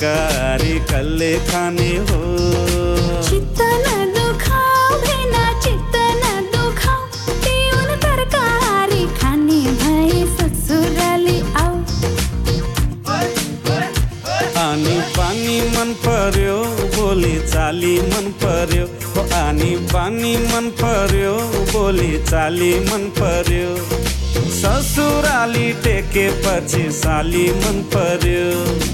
तरकारी 0.00 0.78
कल्ले 0.90 1.32
खाने 1.46 1.88
हो। 2.08 2.18
तरकारी 9.62 10.22
ससुराली 10.36 11.38
आनी 14.60 14.96
पानी 15.16 15.58
मन 15.74 15.92
पर्यो 16.04 16.56
बोली 16.96 17.34
चाली 17.48 17.96
मन 18.00 18.30
पर्यो। 18.44 18.86
पानी 19.18 19.70
पानी 19.92 20.36
मन 20.46 20.70
पर्यो 20.80 21.34
बोली 21.72 22.12
चाली 22.24 22.72
मन 22.88 23.04
पर्यो। 23.20 23.76
ससुराली 24.60 25.72
टेकेपछि 25.84 26.90
साली 26.92 27.46
मन 27.60 27.82
पर्यो। 27.94 28.89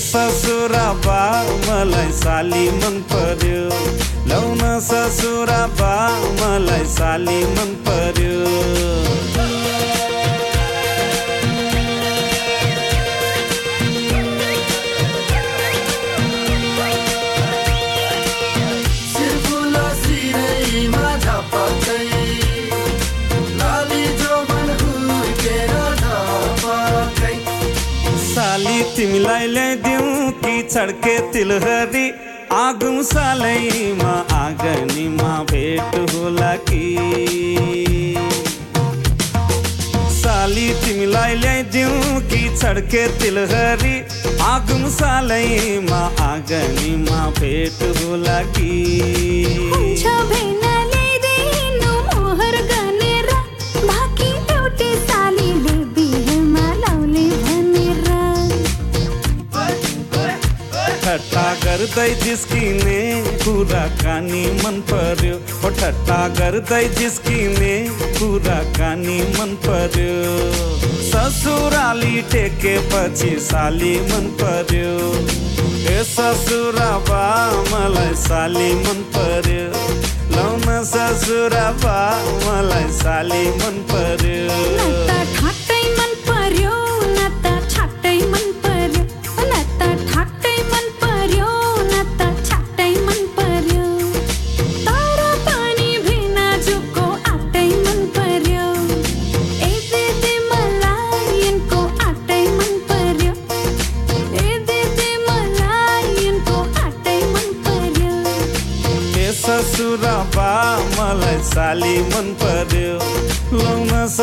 ससुरा 0.00 0.92
बा 0.92 1.42
मलाई 1.66 2.12
साली 2.12 2.70
मन 2.70 3.02
पर्यो। 3.12 3.62
लौन 4.28 4.80
ससुरा 4.80 5.66
बा 5.66 5.94
मलाई 6.40 6.84
साली 6.84 7.44
मन 7.44 7.74
पर्यो। 7.88 9.03
छड्के 30.74 31.18
तिलहरी 31.32 32.06
आगुम 32.52 33.00
सालैमा 33.10 34.12
आँगनीमा 34.36 35.32
भेट 35.50 35.94
होला 36.14 36.54
कि? 36.68 36.80
साली 40.18 40.68
तिमीलाई 40.84 41.34
ल्याइदिउँ 41.42 42.20
कि 42.32 42.42
छड्के 42.60 43.06
तिलहरी 43.18 43.94
आगुम 44.50 44.88
सालैमा 44.98 46.02
आँगनीमा 46.30 47.20
भेट 47.40 47.82
होला 48.02 48.40
कि? 48.58 48.72
गर्दै 61.84 62.12
जिस्किने 62.20 63.00
कुराकानी 63.44 64.42
मन 64.60 64.76
पर्यो। 64.90 65.34
ठट्टा 65.78 66.16
गर्दै 66.38 66.84
जिस्किने 66.96 67.72
कुराकानी 68.16 69.16
मन 69.34 69.52
पर्यो। 69.66 70.14
ससुराली 71.08 72.22
टेकेपछि 72.32 73.32
साली 73.48 73.92
मन 74.08 74.32
पर्यो। 74.40 74.94
ए 75.92 75.98
ससुरा 76.12 76.90
बा 77.10 77.22
मलाई 77.68 78.14
साली 78.24 78.72
मन 78.80 79.04
पर्यो। 79.16 79.68
लाउन 80.36 80.66
ससुरा 80.94 81.66
बा 81.84 81.98
मलाई 82.46 82.88
साली 83.02 83.44
मन 83.60 83.76
पर्यो। 83.92 85.43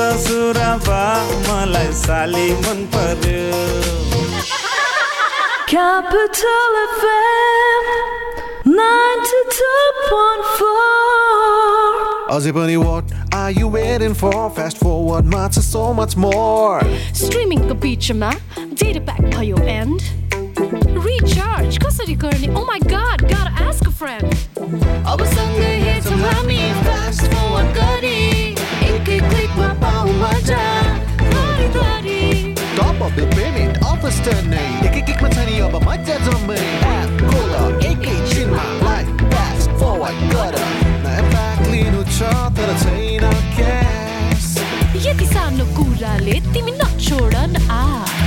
लाउन 0.01 0.17
ससुरा 0.17 0.71
बा 0.87 1.03
मलाई 1.47 1.89
साली 2.01 2.47
मन 2.65 2.79
पर्यो 2.93 3.49
Capital 5.71 6.73
FM 6.83 7.83
92.4 8.65 8.69
अझै 12.35 12.51
पनि 12.57 12.75
what 12.81 13.05
are 13.41 13.53
you 13.59 13.67
waiting 13.75 14.15
for? 14.23 14.39
Fast 14.57 14.77
forward 14.83 15.25
छ 15.53 15.55
so 15.67 15.83
much 16.01 16.13
more. 16.25 16.79
स्ट्रिमिङको 17.21 17.75
बिचमा 17.85 18.31
डेटा 18.81 19.01
प्याक 19.11 19.23
भयो 19.37 19.57
एन्ड 19.77 19.97
रिचार्ज 21.07 21.71
कसरी 21.85 22.15
गर्ने 22.25 22.47
ओ 22.53 22.55
my 22.71 22.81
god 22.95 23.17
got 23.33 23.47
ask 23.67 23.83
a 23.87 23.89
friend 24.03 24.27
life 42.61 42.79
छैन 42.81 43.25
क्यास 43.55 44.47
यति 45.05 45.25
सानो 45.25 45.65
कुराले 45.75 46.35
तिमी 46.53 46.71
नछोड 46.81 47.35
न 47.35 47.67
आश। 47.71 48.20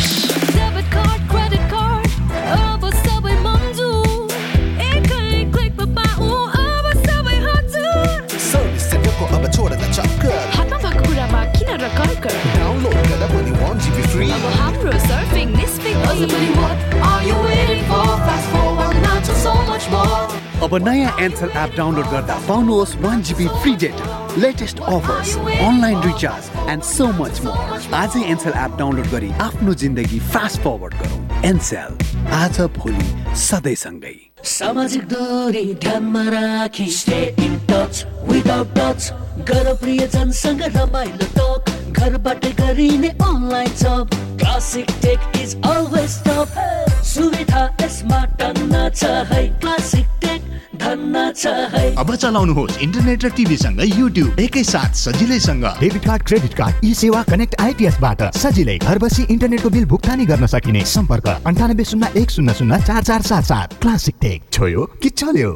अब 14.45 14.53
हाम्रो 14.61 14.93
सर्फिङ 15.09 15.53
निस्फिङ 15.57 15.95
अझै 16.13 16.27
पनि 16.33 16.49
what 16.57 16.79
are 17.11 17.23
you 17.27 17.37
waiting 17.45 17.85
for 17.91 18.07
fast 18.25 18.49
forward? 18.55 18.97
Now 19.05 19.19
to 19.29 19.37
so 19.45 19.55
much 19.69 19.87
more. 19.95 20.25
अब 20.65 20.75
नयाँ 20.89 21.13
एन्सल 21.21 21.51
एप 21.63 21.71
डाउनलोड 21.77 22.07
गर्दा 22.11 22.35
पाउनुहोस् 22.49 22.95
one 23.05 23.23
GB 23.29 23.47
free 23.63 23.75
data 23.85 24.19
latest 24.45 24.81
offers 24.81 25.37
online 25.69 26.03
recharge 26.03 26.69
and 26.71 26.83
so 26.91 27.07
much 27.21 27.41
more 27.45 27.89
आजै 28.01 28.23
एन्सल 28.35 28.55
एप 28.65 28.77
डाउनलोड 28.79 29.09
गरी 29.15 29.31
आफ्नो 29.47 29.75
जिन्दगी 29.83 30.19
फास्ट 30.35 30.61
फरवर्ड 30.65 30.95
गरौँ। 31.03 31.21
एनसेल 31.51 31.93
आज 32.41 32.61
भोलि 32.79 33.09
सधैँसँगै। 33.47 34.17
सामाजिक 34.53 35.05
दूरी 35.13 35.65
ध्यानमा 35.85 36.25
राखी 36.37 36.87
stay 37.01 37.21
in 37.47 37.59
touch 37.71 38.05
without 38.31 38.79
touch 38.79 39.13
गर 39.51 39.73
प्रियजनसँग 39.83 40.63
रमाइलो 40.77 41.27
टक 41.39 41.73
घरबाटै 42.01 42.53
गरिने 42.61 43.09
online 43.29 43.75
job 43.83 44.23
classic 44.45 44.91
tech 45.03 45.21
is 45.41 45.55
always 45.65 46.15
top 46.23 46.57
सुविधा 47.05 47.63
यसमा 47.83 48.19
टन्न 48.41 48.89
छ 48.91 49.05
है 49.31 49.47
क्लासिक 49.61 50.07
टेक 50.21 50.43
धन्न 50.83 51.23
छ 51.33 51.53
है 51.75 51.85
अब 51.97 52.15
चलाउनुहोस् 52.15 52.77
इन्टरनेट 52.83 53.25
र 53.25 53.29
टिभीसँग 53.37 53.81
युट्युब 53.87 54.39
एकैसाथ 54.41 54.93
सजिलैसँग। 55.01 55.65
Debit 55.81 56.05
card 56.05 56.23
credit 56.29 56.55
card 56.55 56.85
eSewa 56.95 57.23
connect 57.31 57.61
आइपिएसबाट 57.61 58.23
सजिलै 58.37 58.79
घर 58.79 58.99
बसी 58.99 59.23
इन्टरनेटको 59.33 59.71
बिल 59.71 59.85
भुक्तानी 59.89 60.27
गर्न 60.27 60.47
सकिने। 60.47 60.85
सम्पर्क 60.95 61.29
अन्ठानब्बे 61.47 61.85
शून्य 61.85 62.13
एक 62.23 62.31
शून्य 62.31 62.55
शून्य 62.61 62.83
चार 62.87 63.03
चार 63.03 63.23
सात 63.23 63.45
सात। 63.45 63.81
क्लासिक 63.83 64.15
टेक 64.21 64.43
छोयो 64.53 64.91
कि 65.03 65.09
चल्यो? 65.11 65.53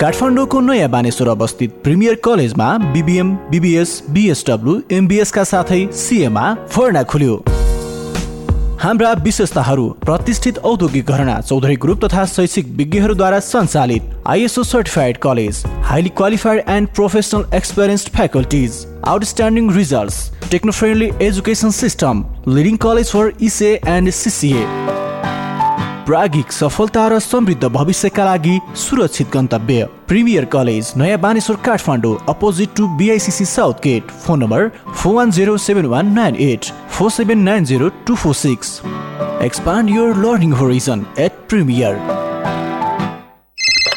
काठमाडौँको 0.00 0.60
नयाँ 0.60 0.88
बानेश्वर 0.88 1.28
अवस्थित 1.28 1.70
प्रिमियर 1.84 2.14
कलेजमा 2.24 2.66
बिबिएम 2.92 3.34
बिबिएस 3.50 4.02
बिएसडब्ल्यू 4.10 4.80
एमबिएसका 4.96 5.42
साथै 5.44 5.80
सिएमा 6.00 6.42
फर्ना 6.70 7.02
खुल्यो। 7.10 7.34
हाम्रा 8.82 9.12
विशेषताहरू 9.24 9.88
प्रतिष्ठित 10.04 10.58
औद्योगिक 10.70 11.10
घरना 11.10 11.40
चौधरी 11.40 11.76
ग्रुप 11.84 12.04
तथा 12.04 12.24
शैक्षिक 12.34 12.66
विज्ञहरूद्वारा 12.76 13.40
सञ्चालित 13.46 14.02
ISO 14.34 14.62
certified 14.64 15.18
college 15.24 15.62
highly 15.90 16.08
qualified 16.16 16.62
and 16.76 16.88
professional 16.96 17.56
experienced 17.56 18.10
faculties 18.16 18.84
outstanding 19.14 19.72
results 19.76 20.20
techno 20.50 20.72
friendly 20.72 21.10
education 21.26 21.70
system 21.80 22.24
leading 22.48 22.76
college 22.86 23.10
for 23.12 23.32
ECA 23.50 23.74
and 23.96 24.10
CCA 24.20 24.64
प्रागिक 26.08 26.52
सफलता 26.52 27.06
र 27.08 27.18
समृद्ध 27.20 27.68
भविष्यका 27.68 28.24
लागि 28.24 28.58
सुरक्षित 28.80 29.26
गन्तव्य। 29.32 29.88
Premier 30.08 30.44
college 30.54 30.92
Naya 30.96 31.18
Baneshwor 31.20 31.56
Kathmandu 31.64 32.16
opposite 32.28 32.68
to 32.76 32.86
BICC 32.98 33.44
south 33.44 33.82
gate. 33.84 34.10
Phone 34.24 34.42
number 34.42 34.68
four 34.94 35.14
one 35.14 35.30
zero 35.30 35.56
seven 35.58 35.86
one 35.92 36.12
nine 36.14 36.36
eight 36.40 36.70
four 36.96 37.10
seven 37.10 37.42
nine 37.42 37.64
zero 37.64 37.88
two 38.06 38.14
four 38.14 38.34
six. 38.34 38.80
Expand 39.44 39.90
your 39.90 40.16
learning 40.24 40.52
horizon 40.52 41.06
at 41.18 41.46
premier 41.48 42.00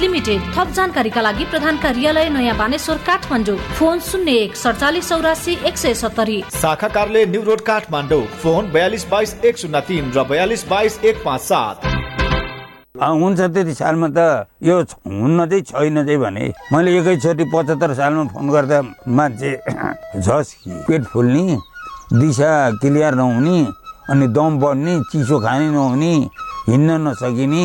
limited 0.00 0.40
थप 0.56 0.72
जानकारीका 0.76 1.20
लागि 1.20 1.44
प्रधान 1.50 1.76
कार्यालय 1.78 2.28
नयाँ 2.30 2.56
Baneshwor 2.58 2.96
Kathmandu. 3.06 3.56
Phone 3.78 3.98
शून्य 4.00 4.32
एक 4.42 4.56
सडचालिस 4.56 5.08
चौरासी 5.08 5.58
एक 5.68 5.76
सय 5.78 5.94
सत्तरी। 5.94 6.42
शाखा 6.60 6.88
कार्यालय 6.88 7.26
न्यू 7.26 7.42
रोड 7.44 7.60
काठमाडौँ। 7.66 8.24
फोन 8.42 8.70
बयालिस 8.72 9.04
बाइस 9.10 9.34
एक 9.44 9.58
शून्य 9.58 9.80
तिन 9.88 10.12
र 10.16 10.24
बयालिस 10.30 10.68
बाइस 10.68 10.98
एक 11.04 11.22
पाँच 11.24 11.40
सात। 11.40 11.76
हुन्छ 13.00 13.40
त्यति 13.40 13.74
सालमा 13.74 14.08
त 14.12 14.46
यो 14.62 14.76
हुन्न 15.08 15.46
चाहिँ 15.48 15.62
छैन 15.64 16.04
चाहिँ 16.04 16.18
भने 16.20 16.44
मैले 16.72 16.90
एकैचोटि 16.98 17.44
पचहत्तर 17.48 17.94
सालमा 17.96 18.24
फोन 18.34 18.50
गर्दा 18.50 18.80
मान्छे 19.08 19.52
झस् 20.24 20.52
कि 20.60 20.70
पेट 20.88 21.04
फुल्ने 21.12 21.56
दिशा 22.20 22.50
क्लियर 22.82 23.14
नहुने 23.14 23.58
अनि 24.10 24.26
दम 24.36 24.58
बढ्ने 24.60 25.00
चिसो 25.12 25.38
खाने 25.40 25.70
नहुने 25.70 26.12
हिँड्न 26.68 26.90
नसकिने 27.08 27.64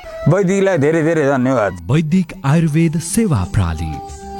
वैदिकलाई 0.29 0.77
धेरै 0.77 1.01
धेरै 1.03 1.23
धन्यवाद। 1.25 1.77
वैदिक 1.91 2.33
आयुर्वेद 2.45 2.97
सेवा 3.03 3.37
प्रणाली 3.53 3.93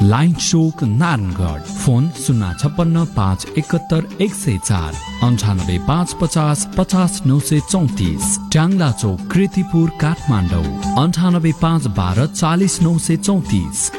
लाइन 0.09 0.33
चोक 0.33 0.83
नारायणगढ 0.83 1.61
फोन 1.77 2.09
शून्य 2.17 2.49
छप्पन्न 2.61 3.05
पाँच 3.15 3.45
एकहत्तर 3.57 4.01
एक 4.21 4.33
सय 4.33 4.57
चार 4.65 4.91
अन्ठानब्बे 5.27 5.77
पाँच 5.87 6.13
पचास 6.21 6.67
पचास 6.77 7.21
नौ 7.25 7.39
सय 7.49 7.59
चौतिस 7.71 8.37
ट्याङ्ला 8.51 8.91
चौक 9.01 9.25
कृतिपुर 9.31 9.89
काठमाडौँ 10.01 10.69
अन्ठानब्बे 11.03 11.53
पाँच 11.61 11.87
बाह्र 11.97 12.25
चालिस 12.35 12.81
नौ 12.81 12.97
सय 13.07 13.17
चौतिस। 13.25 13.89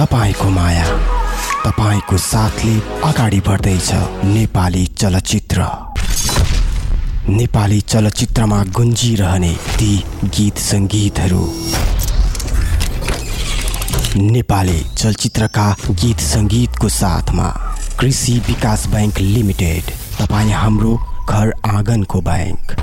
तपाईँको 0.00 0.50
माया 0.58 0.86
तपाईँको 1.64 2.16
साथले 2.26 2.74
अगाडि 3.10 3.40
बढ्दैछ 3.48 3.90
नेपाली 4.34 4.84
चलचित्र। 4.98 5.70
नेपाली 7.28 7.80
चलचित्रमा 7.80 8.62
गुन्जिरहने 8.76 9.52
ती 9.78 9.96
गीत 10.24 10.58
सङ्गीतहरू। 10.58 11.44
नेपाली 14.32 14.80
चलचित्रका 14.98 15.68
गीत 15.90 16.20
सङ्गीतको 16.20 16.88
साथमा 16.88 17.48
कृषि 18.00 18.32
विकास 18.48 18.86
बैङ्क 18.94 19.20
लिमिटेड 19.20 19.92
तपाईँ 20.18 20.52
हाम्रो 20.52 20.96
घर 21.28 21.52
आँगनको 21.66 22.20
बैङ्क 22.28 22.76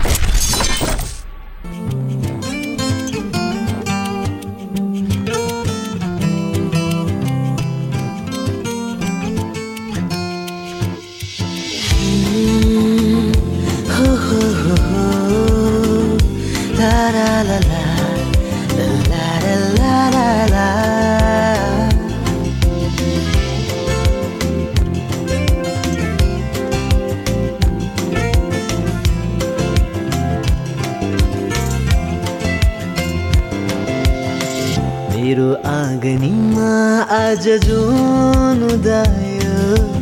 मेरो 35.29 35.49
आँगनीमा 35.69 36.69
आज 37.15 37.47
जुन 37.67 38.63
उदायो 38.71 39.98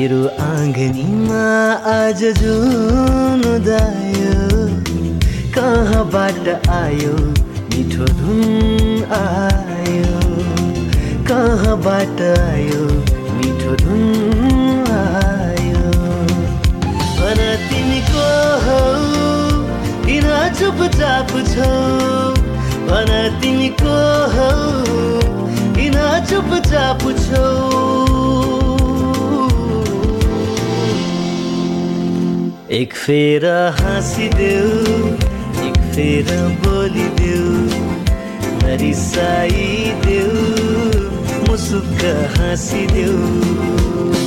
मेरो 0.00 0.20
आँगनीमा 0.40 1.40
आज 1.92 2.20
जुन 2.36 3.40
उदायो 3.48 4.36
कहाँबाट 5.56 6.46
आयो 6.72 7.16
मिठो 7.68 8.06
धुन 8.20 9.02
आयो? 9.16 10.20
कहाँबाट 11.28 12.22
आयो 12.28 12.80
मिठो 13.36 13.74
धुन 13.82 14.88
आयो? 14.96 15.92
भन 17.20 17.42
तिमी 17.68 18.00
को 18.08 18.28
हौ 18.64 18.80
किन 20.06 20.30
चुपचाप 20.60 21.36
छौ। 21.52 21.72
भन 22.88 23.12
तिमी 23.42 23.68
को 23.84 23.98
हौ 24.36 24.50
किन 25.76 26.00
चुपचाप 26.30 27.10
छौ। 27.26 28.09
एक 32.78 32.92
फेर 32.94 33.44
हाँसिदेऊ 33.76 34.68
एक 35.66 35.78
फेर 35.94 36.28
बोलिदेऊ 36.64 37.48
नरिसाइदेऊ 38.62 40.28
मुसुक्क 41.48 42.04
हाँसिदेऊ। 42.36 44.19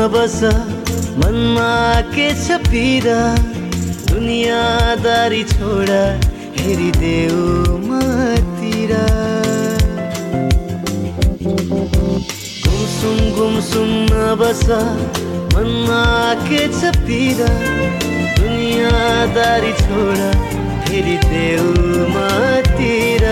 नबस 0.00 0.36
मनमा 1.22 1.72
के 2.14 2.28
छ 2.42 2.56
पीडा? 2.66 3.18
दुनियादारी 4.10 5.42
छोडा 5.52 6.02
हेरिदेऊ 6.60 7.76
मतिर 7.88 8.92
गुमसुम 12.64 13.18
गुमसुम 13.38 13.90
नबस 14.12 14.64
मनमा 15.54 16.02
के 16.48 16.62
छ 16.78 16.94
पीडा? 17.08 17.50
दुनियादारी 18.40 19.72
छोडा 19.82 20.30
हेरिदेऊ 20.88 21.68
मतिर 22.16 23.28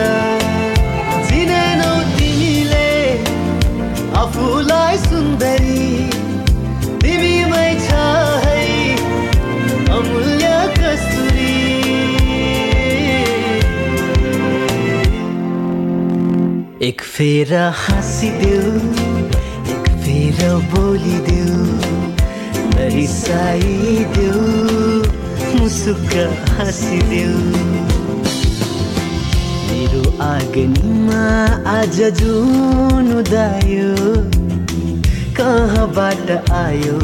तिमीले 2.19 2.89
आफूलाई 4.21 4.97
सुन्दरी 4.99 5.85
एक 16.89 17.03
फेर 17.15 17.53
हाँसिदेऊ 17.77 18.69
एक 19.73 19.89
फेर 20.03 20.39
बोलिदेऊ 20.73 21.57
नरिसाइदेऊ 22.75 24.43
मुसुक्क 25.59 26.15
हाँसिदेऊ 26.59 27.35
मेरो 29.69 30.03
आँगनीमा 30.29 31.25
आज 31.75 32.01
जुन 32.21 33.13
उदायो 33.19 33.93
कहाँबाट 35.41 36.31
आयो 36.63 36.99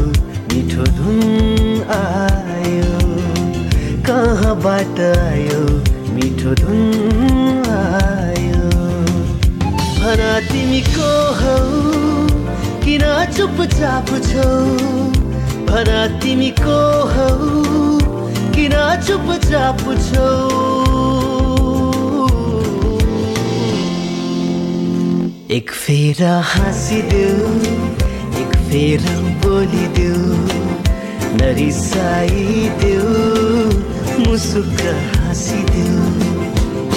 मिठो 0.53 0.85
धुन 0.97 1.83
आयो। 2.01 2.93
कहाँबाट 4.09 5.01
आयो 5.11 5.63
मिठो 6.15 6.55
धुन 6.65 7.34
किन 12.95 13.33
चुपचाप 13.37 14.09
छौ। 14.25 14.51
भन 15.67 16.19
तिमी 16.23 16.51
को 16.59 16.77
हौ। 17.13 17.31
किन 18.55 18.75
चुपचाप 19.07 19.81
छौ? 20.05 20.29
एक 25.51 25.71
फेर 25.71 26.23
हाँसिदेऊ 26.53 27.51
एक 28.43 28.55
फेर 28.69 29.09
बोलिदेऊ 29.43 30.23
नरिसाइदेऊ 31.41 33.09
मुसुक्क 34.23 34.83
हाँसिदेऊ 35.17 36.07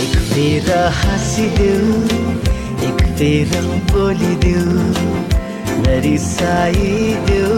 एक 0.04 0.16
फेर 0.30 0.72
हाँसिदेऊ 1.02 2.02
एक 2.90 3.02
फेर 3.18 3.62
बोलिदेऊ 3.92 5.17
नरिसाइदेऊ 5.88 7.54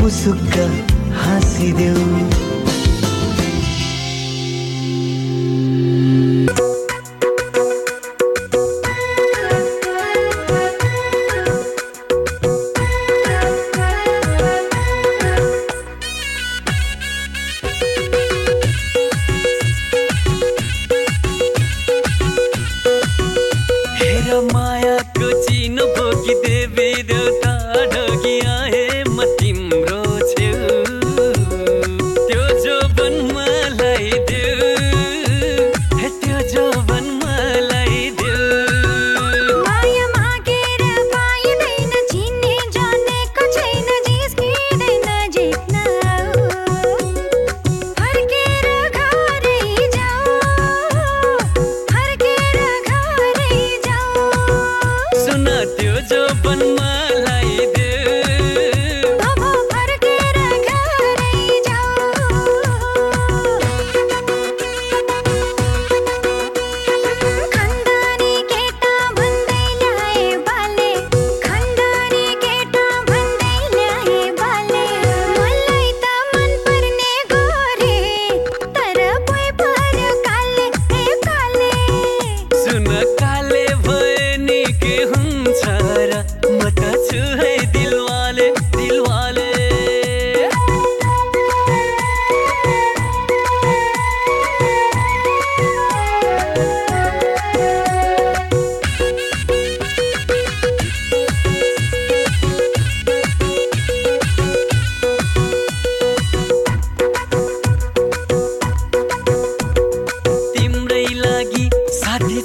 मुसुक्क 0.00 0.56
हाँसिदेऊ 1.22 2.02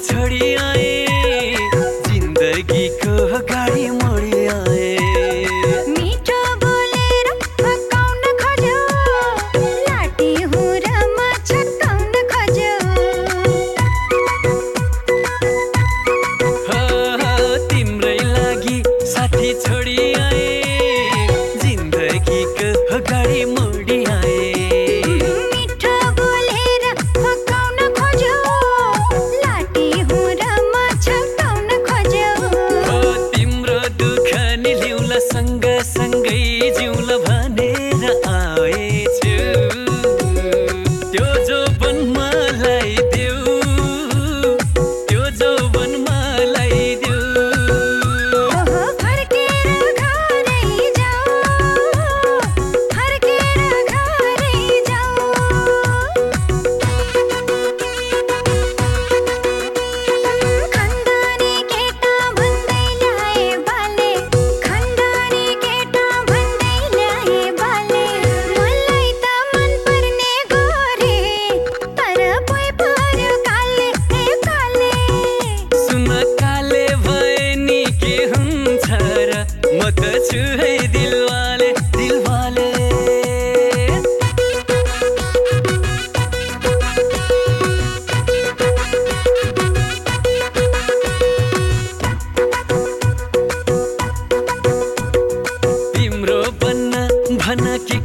छड़ी 0.04 0.51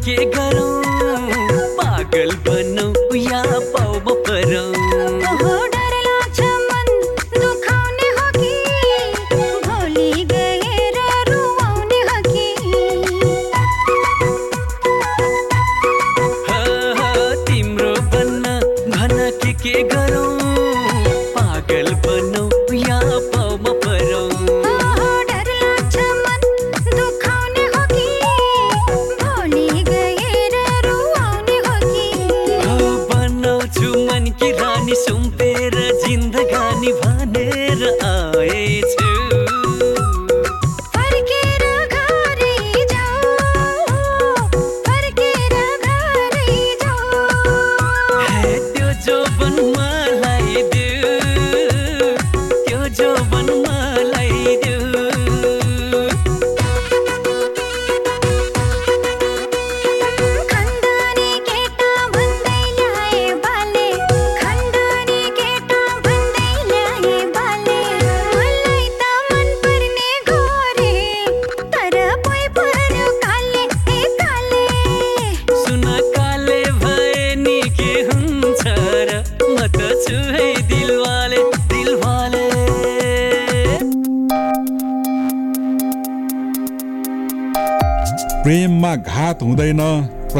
के 0.05 0.15
गरम 0.35 0.85
पागल 1.79 2.31
बनो 2.47 3.15
या 3.15 3.43
पाओ 3.75 3.99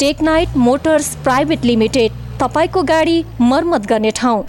Technite 0.00 0.56
motors 0.56 1.08
private 1.24 1.64
limited 1.64 2.12
तपाईँको 2.40 2.82
गाडी 2.90 3.16
मर्मत 3.40 3.86
गर्ने 3.86 4.10
ठाउँ। 4.16 4.44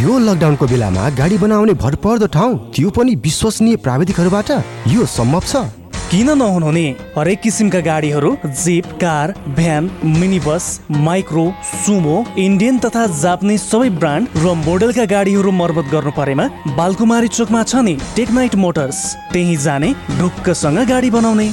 यो 0.00 0.18
लकडाउनको 0.18 0.66
बेलामा 0.66 1.08
गाडी 1.18 1.38
बनाउने 1.38 1.74
भरपर्दो 1.84 2.26
ठाउँ 2.36 2.58
त्यो 2.76 2.90
पनि 2.98 3.14
विश्वसनीय 3.24 3.76
प्राविधिकहरूबाट 3.86 4.50
यो 4.88 5.06
सम्भव 5.16 5.42
छ? 5.46 5.64
किन 6.10 6.28
नहुनुहुने 6.30 6.84
हरेक 7.14 7.40
किसिमका 7.42 7.78
गाडीहरू 7.86 8.28
jeep 8.56 8.90
car 8.98 9.32
van 9.54 9.88
mini 10.18 10.38
bus 10.40 10.64
micro 11.06 11.44
sumo 11.70 12.18
Indian 12.38 12.78
तथा 12.84 13.06
जापानिज 13.22 13.60
सबै 13.62 13.88
ब्रान्ड 13.96 14.36
र 14.36 14.52
मोडलका 14.60 15.04
गाडीहरू 15.12 15.50
मर्मत 15.60 15.90
गर्नु 15.94 16.12
परेमा 16.18 16.46
बालकुमारी 16.76 17.28
चोकमा 17.28 17.62
छ 17.64 17.82
नि 17.88 17.94
टेकनाइट 18.16 18.54
मोटर्स। 18.64 19.00
त्यही 19.32 19.56
जाने 19.64 19.88
ढुक्कसँग 20.18 20.78
गाडी 20.92 21.10
बनाउने। 21.16 21.48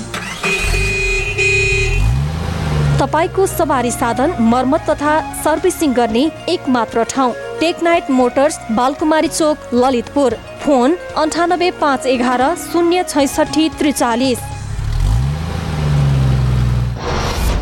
तपाईँको 3.01 3.47
सवारी 3.55 3.91
साधन 3.93 4.37
मर्मत 4.53 4.85
तथा 4.89 5.15
सर्भिसिङ 5.43 5.93
गर्ने 5.93 6.23
एक 6.55 6.69
मात्र 6.77 7.03
ठाउँ। 7.15 7.33
Technite 7.59 8.09
motors 8.11 8.57
Balkumari 8.71 9.27
chowk 9.27 9.69
Lalitpur 9.73 10.35
phone 10.63 10.95
अन्ठानब्बे 11.17 11.69
पाँच 11.81 12.05
एघार 12.07 12.43
शून्य 12.63 13.03
छैसठी 13.09 13.67
त्रिचालिस 13.79 14.39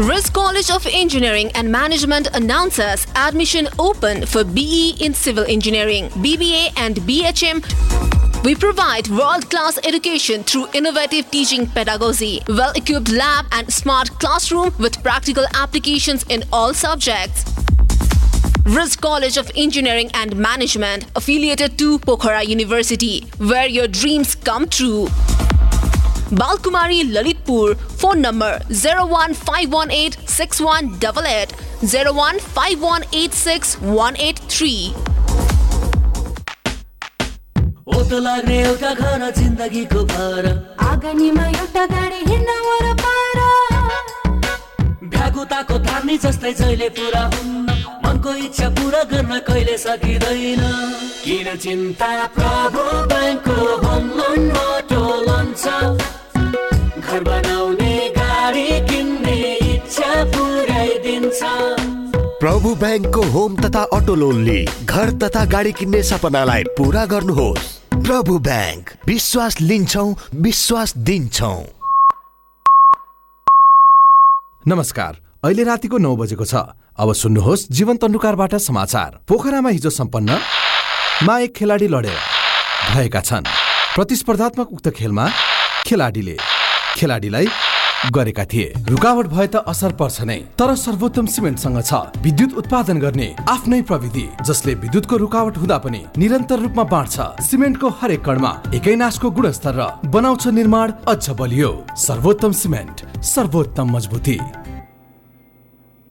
Risk 0.00 0.32
College 0.32 0.70
of 0.70 0.86
Engineering 0.86 1.50
and 1.54 1.70
Management 1.70 2.28
announces 2.34 3.06
admission 3.16 3.68
open 3.78 4.24
for 4.24 4.44
BE 4.44 4.96
in 4.98 5.12
Civil 5.12 5.44
Engineering, 5.46 6.08
BBA, 6.24 6.72
and 6.78 6.96
BHM. 6.96 7.62
We 8.42 8.54
provide 8.54 9.08
world 9.08 9.50
class 9.50 9.78
education 9.84 10.42
through 10.42 10.68
innovative 10.72 11.30
teaching 11.30 11.66
pedagogy, 11.66 12.40
well 12.48 12.72
equipped 12.72 13.10
lab, 13.10 13.44
and 13.52 13.70
smart 13.70 14.08
classroom 14.18 14.72
with 14.78 15.02
practical 15.02 15.44
applications 15.54 16.24
in 16.30 16.44
all 16.50 16.72
subjects. 16.72 17.44
Risk 18.64 19.02
College 19.02 19.36
of 19.36 19.50
Engineering 19.54 20.10
and 20.14 20.34
Management, 20.34 21.10
affiliated 21.14 21.76
to 21.76 21.98
Pokhara 21.98 22.46
University, 22.46 23.28
where 23.36 23.66
your 23.66 23.86
dreams 23.86 24.34
come 24.34 24.66
true. 24.66 25.08
Balkumari 26.30 27.10
Lalitpur, 27.12 27.76
phone 27.98 28.20
number 28.20 28.60
01518 28.70 30.16
6188 30.26 31.52
01518 31.82 33.80
183. 33.82 34.94
ओतो 37.90 38.18
लाग्ने 38.22 38.58
एउटा 38.62 38.92
घर 38.94 39.22
जिन्दगीको 39.38 40.04
भर 40.12 40.46
आँगनीमा 40.86 41.46
एउटा 41.46 41.84
गाडी 41.94 42.20
हिँड्न 42.30 42.50
वरपर 42.66 43.38
भ्यागुताको 45.10 45.78
धानी 45.88 46.16
जस्तै 46.24 46.52
जहिले 46.60 46.88
पुरा 46.94 47.24
हुन्न 47.34 47.66
मनको 48.06 48.30
इच्छा 48.46 48.68
पुरा 48.78 49.02
गर्न 49.10 49.32
कहिले 49.50 49.76
सकिँदैन 49.86 50.62
किन 51.26 51.48
चिन्ता 51.66 52.10
प्रभु 52.38 52.82
ब्याङ्कको 53.10 53.58
होम 53.82 54.04
लोन 54.18 54.40
लोन 55.26 55.46
छ 55.58 56.19
घर 57.10 57.22
बनाउने 57.24 57.94
गाडी 58.16 58.66
किन्ने 58.86 59.36
इच्छा 59.68 60.10
पुऱ्याइदिन्छ। 60.30 61.40
प्रभु 62.38 62.74
ब्याङ्कको 62.74 63.22
होम 63.34 63.56
तथा 63.56 63.82
अटो 63.96 64.14
लोनले 64.14 64.58
घर 64.86 65.10
तथा 65.18 65.44
गाडी 65.44 65.72
किन्ने 65.72 66.02
सपनालाई 66.02 66.62
पुरा 66.78 67.04
गर्नुहोस्। 67.12 67.66
प्रभु 68.06 68.38
ब्याङ्क 68.38 68.90
विश्वास 69.06 69.60
लिन्छौ 69.60 70.06
विश्वास 70.46 70.96
दिन्छौ। 71.08 71.50
नमस्कार 74.64 75.12
अहिले 75.44 75.64
रातिको 75.64 75.98
नौ 75.98 76.14
बजेको 76.14 76.44
छ। 76.44 76.54
अब 76.94 77.12
सुन्नुहोस् 77.22 77.66
जीवन 77.74 77.96
तन्डुकारबाट 77.98 78.54
समाचार। 78.62 79.10
पोखरामा 79.26 79.70
हिजो 79.70 79.90
सम्पन्न 79.90 80.38
मा 81.26 81.38
एक 81.40 81.54
खेलाडी 81.58 81.88
लडेर 81.90 82.18
भएका 82.94 83.20
छन्। 83.20 83.50
प्रतिस्पर्धात्मक 83.98 84.72
उक्त 84.72 84.88
खेलमा 84.94 85.28
खेलाडीले 85.86 86.38
खेलाडीलाई 86.96 87.46
गरेका 88.12 88.44
थिए। 88.44 88.72
रुकावट 88.88 89.26
भए 89.28 89.46
त 89.46 89.56
असर 89.68 89.92
पर्छ 89.92 90.24
नै 90.24 90.38
तर 90.56 90.74
सर्वोत्तम 90.74 91.26
सिमेन्टसँग 91.26 91.80
छ। 91.84 91.92
विद्युत 92.24 92.52
उत्पादन 92.56 92.98
गर्ने 92.98 93.28
आफ्नै 93.44 93.80
प्रविधि 93.84 94.26
जसले 94.40 94.74
विद्युतको 94.74 95.16
रुकावट 95.16 95.56
हुँदा 95.60 95.78
पनि 95.84 96.00
निरन्तर 96.16 96.58
रूपमा 96.64 96.84
बाँड्छ। 96.88 97.16
सिमेन्टको 97.44 97.88
हरेक 98.00 98.24
कणमा 98.24 98.52
एकै 98.74 98.94
नासको 98.96 99.30
गुणस्तर 99.30 99.74
र 99.76 99.80
बनाउँछ 100.08 100.46
निर्माण 100.48 100.88
अझ 101.12 101.24
बलियो। 101.36 101.70
सर्वोत्तम 101.96 102.52
सिमेन्ट 102.56 102.96
सर्वोत्तम 103.20 103.86
मजबुती। 103.96 104.38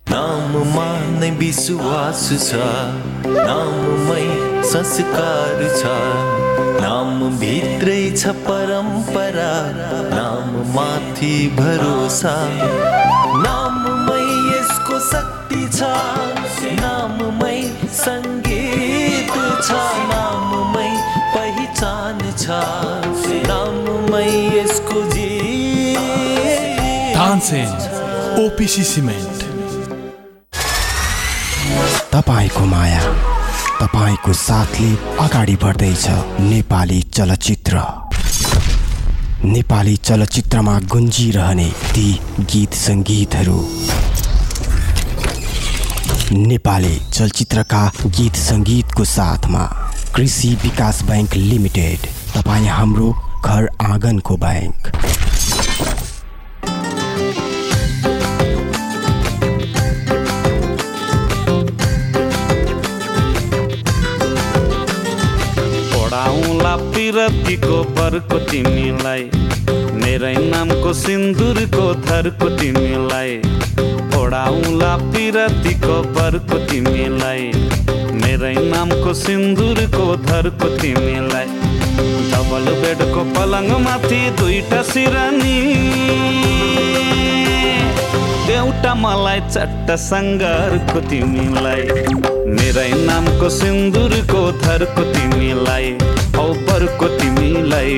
नाममा 0.06 0.90
नै 1.20 1.30
विश्वास 1.42 2.22
छ 2.46 2.52
नाममै 3.26 4.26
संस्कार 4.72 5.58
छ। 5.74 6.49
नाम 6.82 7.20
भित्रै 7.40 8.02
छ 8.12 8.32
परम्परा 8.48 9.54
नाम 10.14 10.50
माथि 10.76 11.34
भरोसा। 11.58 12.36
नाममै 13.46 14.24
यसको 14.52 15.00
शक्ति 15.08 15.62
छ 15.78 15.90
नाममै 16.82 17.58
सङ्गीत 18.00 19.34
छ 19.68 19.80
नाममै 20.12 20.90
पहिचान 21.36 22.24
छ 22.44 22.60
नाममै 23.50 24.28
यसको 24.58 25.04
जी 25.16 25.28
ओपिसी 28.40 28.84
सिमेन्ट। 28.84 29.38
तपाईँको 32.14 32.66
माया। 32.66 33.02
तपाईँको 33.80 34.34
साथले 34.34 34.90
अगाडि 35.24 35.56
बढ्दैछ। 35.64 36.06
नेपाली 36.44 37.02
चलचित्र। 37.16 37.82
नेपाली 39.46 39.96
चलचित्रमा 39.98 40.78
गुन्जिरहने 40.92 41.70
ती 41.96 42.08
गीत 42.52 42.74
सङ्गीतहरू। 42.76 43.60
नेपाली 46.34 46.96
चलचित्रका 47.14 47.84
गीत 48.18 48.36
सङ्गीतको 48.36 49.04
साथमा 49.06 49.64
कृषि 50.16 50.50
विकास 50.64 51.02
बैङ्क 51.10 51.36
लिमिटेड 51.36 52.08
तपाईँ 52.36 52.68
हाम्रो 52.68 53.12
घर 53.46 53.70
आँगनको 53.82 54.38
बैङ्क 54.38 54.92
पिरतीको 66.88 67.78
बरको 67.98 68.38
तिमीलाई। 68.50 69.24
मेरै 70.02 70.34
नामको 70.50 70.94
सिन्दुरको 70.94 71.86
थरको 72.08 72.50
तिमीलाई। 72.60 73.36
पढाउँला 74.14 74.92
पिरतीको 75.14 75.96
बरको 76.18 76.58
तिमीलाई। 76.70 77.52
मेरै 78.22 78.54
नामको 78.72 79.14
सिन्दुरको 79.14 80.06
धरको 80.28 80.70
तिमीलाई। 80.78 81.48
डबल 82.32 82.66
बेडको 82.82 83.22
पलङ 83.36 83.68
माथि 83.86 84.22
दुईटा 84.40 84.82
सिरानी। 84.84 85.58
एउटा 88.60 88.94
मलाई 88.96 89.42
चट्ट 89.54 89.92
सङ्घारको 90.04 91.00
तिमीलाई। 91.10 91.84
मेरै 92.56 92.90
नामको 93.06 93.50
सिन्दुरको 93.50 94.42
थरको 94.64 95.04
तिमीलाई। 95.14 95.92
बरको 96.68 97.08
तिमीलाई। 97.20 97.96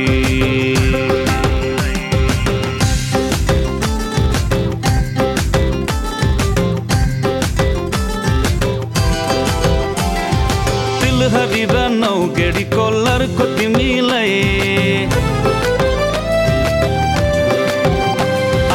तिलहरी 11.02 11.64
र 11.74 11.78
नौगेडी 11.96 12.64
कोलरको 12.76 13.46
तिमीलाई। 13.58 14.36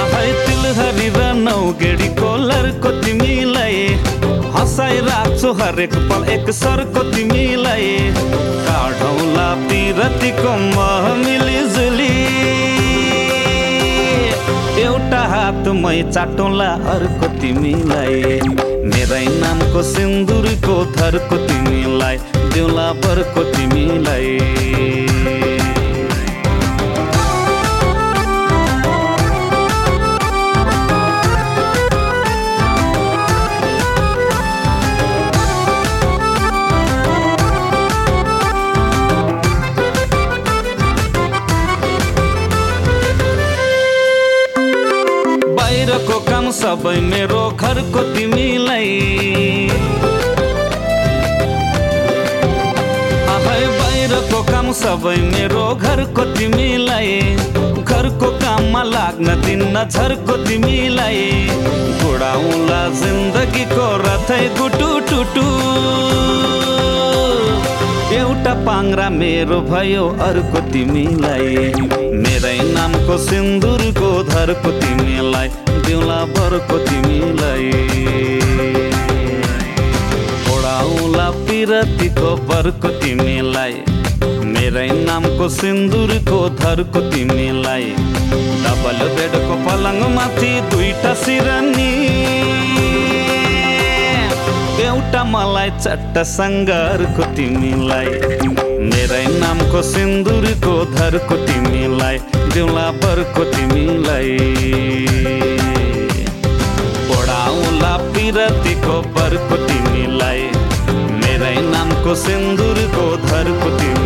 आफै 0.03 0.29
तिलहरी 0.45 1.09
र 1.17 1.33
नौगेडी 1.43 2.09
कोलरको 2.21 2.91
तिमीलाई। 3.03 3.81
हँसाइ 4.57 4.97
राख्छु 5.09 5.49
हरेक 5.59 5.95
पल 6.09 6.23
एक 6.35 6.47
सरको 6.61 7.03
तिमीलाई। 7.13 7.91
काढौँला 8.67 9.36
पिरतीको 9.97 10.51
मह 10.77 11.05
मिलिजुली 11.19 12.09
एउटा 14.83 15.21
हातमै 15.31 15.95
चाटौँला 16.11 16.67
अर्को 16.95 17.31
तिमीलाई। 17.41 18.21
मेरै 18.93 19.25
नामको 19.39 19.83
सिन्दुरको 19.93 20.77
थरको 20.99 21.37
तिमीलाई 21.47 22.21
देउला 22.55 22.87
बरको 23.01 23.49
तिमीलाई। 23.57 25.06
सबै 46.67 47.01
मेरो 47.01 47.41
घरको 47.63 48.01
तिमीलाई। 48.15 48.89
बाहिरको 53.77 54.41
काम 54.51 54.73
सबै 54.79 55.15
मेरो 55.29 55.63
घरको 55.87 56.25
तिमीलाई। 56.35 57.15
घरको 57.87 58.31
काममा 58.43 58.83
लाग्न 58.91 59.41
दिन्न 59.47 59.85
झर्को 59.95 60.37
तिमीलाई। 60.47 61.25
गुडाउला 62.03 62.83
जिन्दगीको 63.03 63.89
रथै 64.07 64.45
गुटु 64.59 64.91
टुटु। 65.11 65.47
एउटा 68.37 68.53
पाङ्रा 68.65 69.09
मेरो 69.11 69.59
भयो 69.69 70.03
अर्को 70.25 70.61
तिमीलाई। 70.73 71.53
मेरै 72.25 72.59
नामको 72.77 73.15
सिन्दुरको 73.27 74.09
धरको 74.31 74.71
तिमीलाई 74.81 75.49
दिउला 75.87 76.19
बरको 76.37 76.77
तिमीलाई। 76.89 77.65
ओडाउला 80.53 81.29
पिरतीको 81.47 82.35
बरको 82.51 82.89
तिमीलाई 83.01 83.75
मेरै 84.53 84.89
नामको 85.09 85.49
सिन्दुरको 85.57 86.41
धरको 86.61 87.01
तिमीलाई। 87.11 87.89
डबल 88.65 89.01
बेडको 89.17 89.57
पलङ 89.65 90.03
माथि 90.19 90.53
दुईटा 90.71 91.15
सिरानी। 91.25 91.91
एउटा 95.07 95.23
मलाई 95.25 95.71
चट्ट 95.83 96.17
सङ्घारको 96.29 97.25
तिमीलाई। 97.35 98.09
मेरै 98.91 99.27
नामको 99.43 99.83
सिन्दुरको 99.89 100.73
धरको 100.95 101.37
तिमीलाई 101.47 102.17
दिउला 102.55 102.87
बरको 103.03 103.45
तिमीलाई। 103.53 104.33
ओडाउला 107.19 107.93
पिरतीको 108.11 108.97
बरको 109.19 109.57
तिमीलाई 109.69 110.43
मेरै 111.23 111.57
नामको 111.71 112.15
सिन्दुरको 112.27 113.07
धरको 113.31 113.69
तिमीलाई 113.79 114.06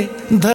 मेरो 0.00 0.48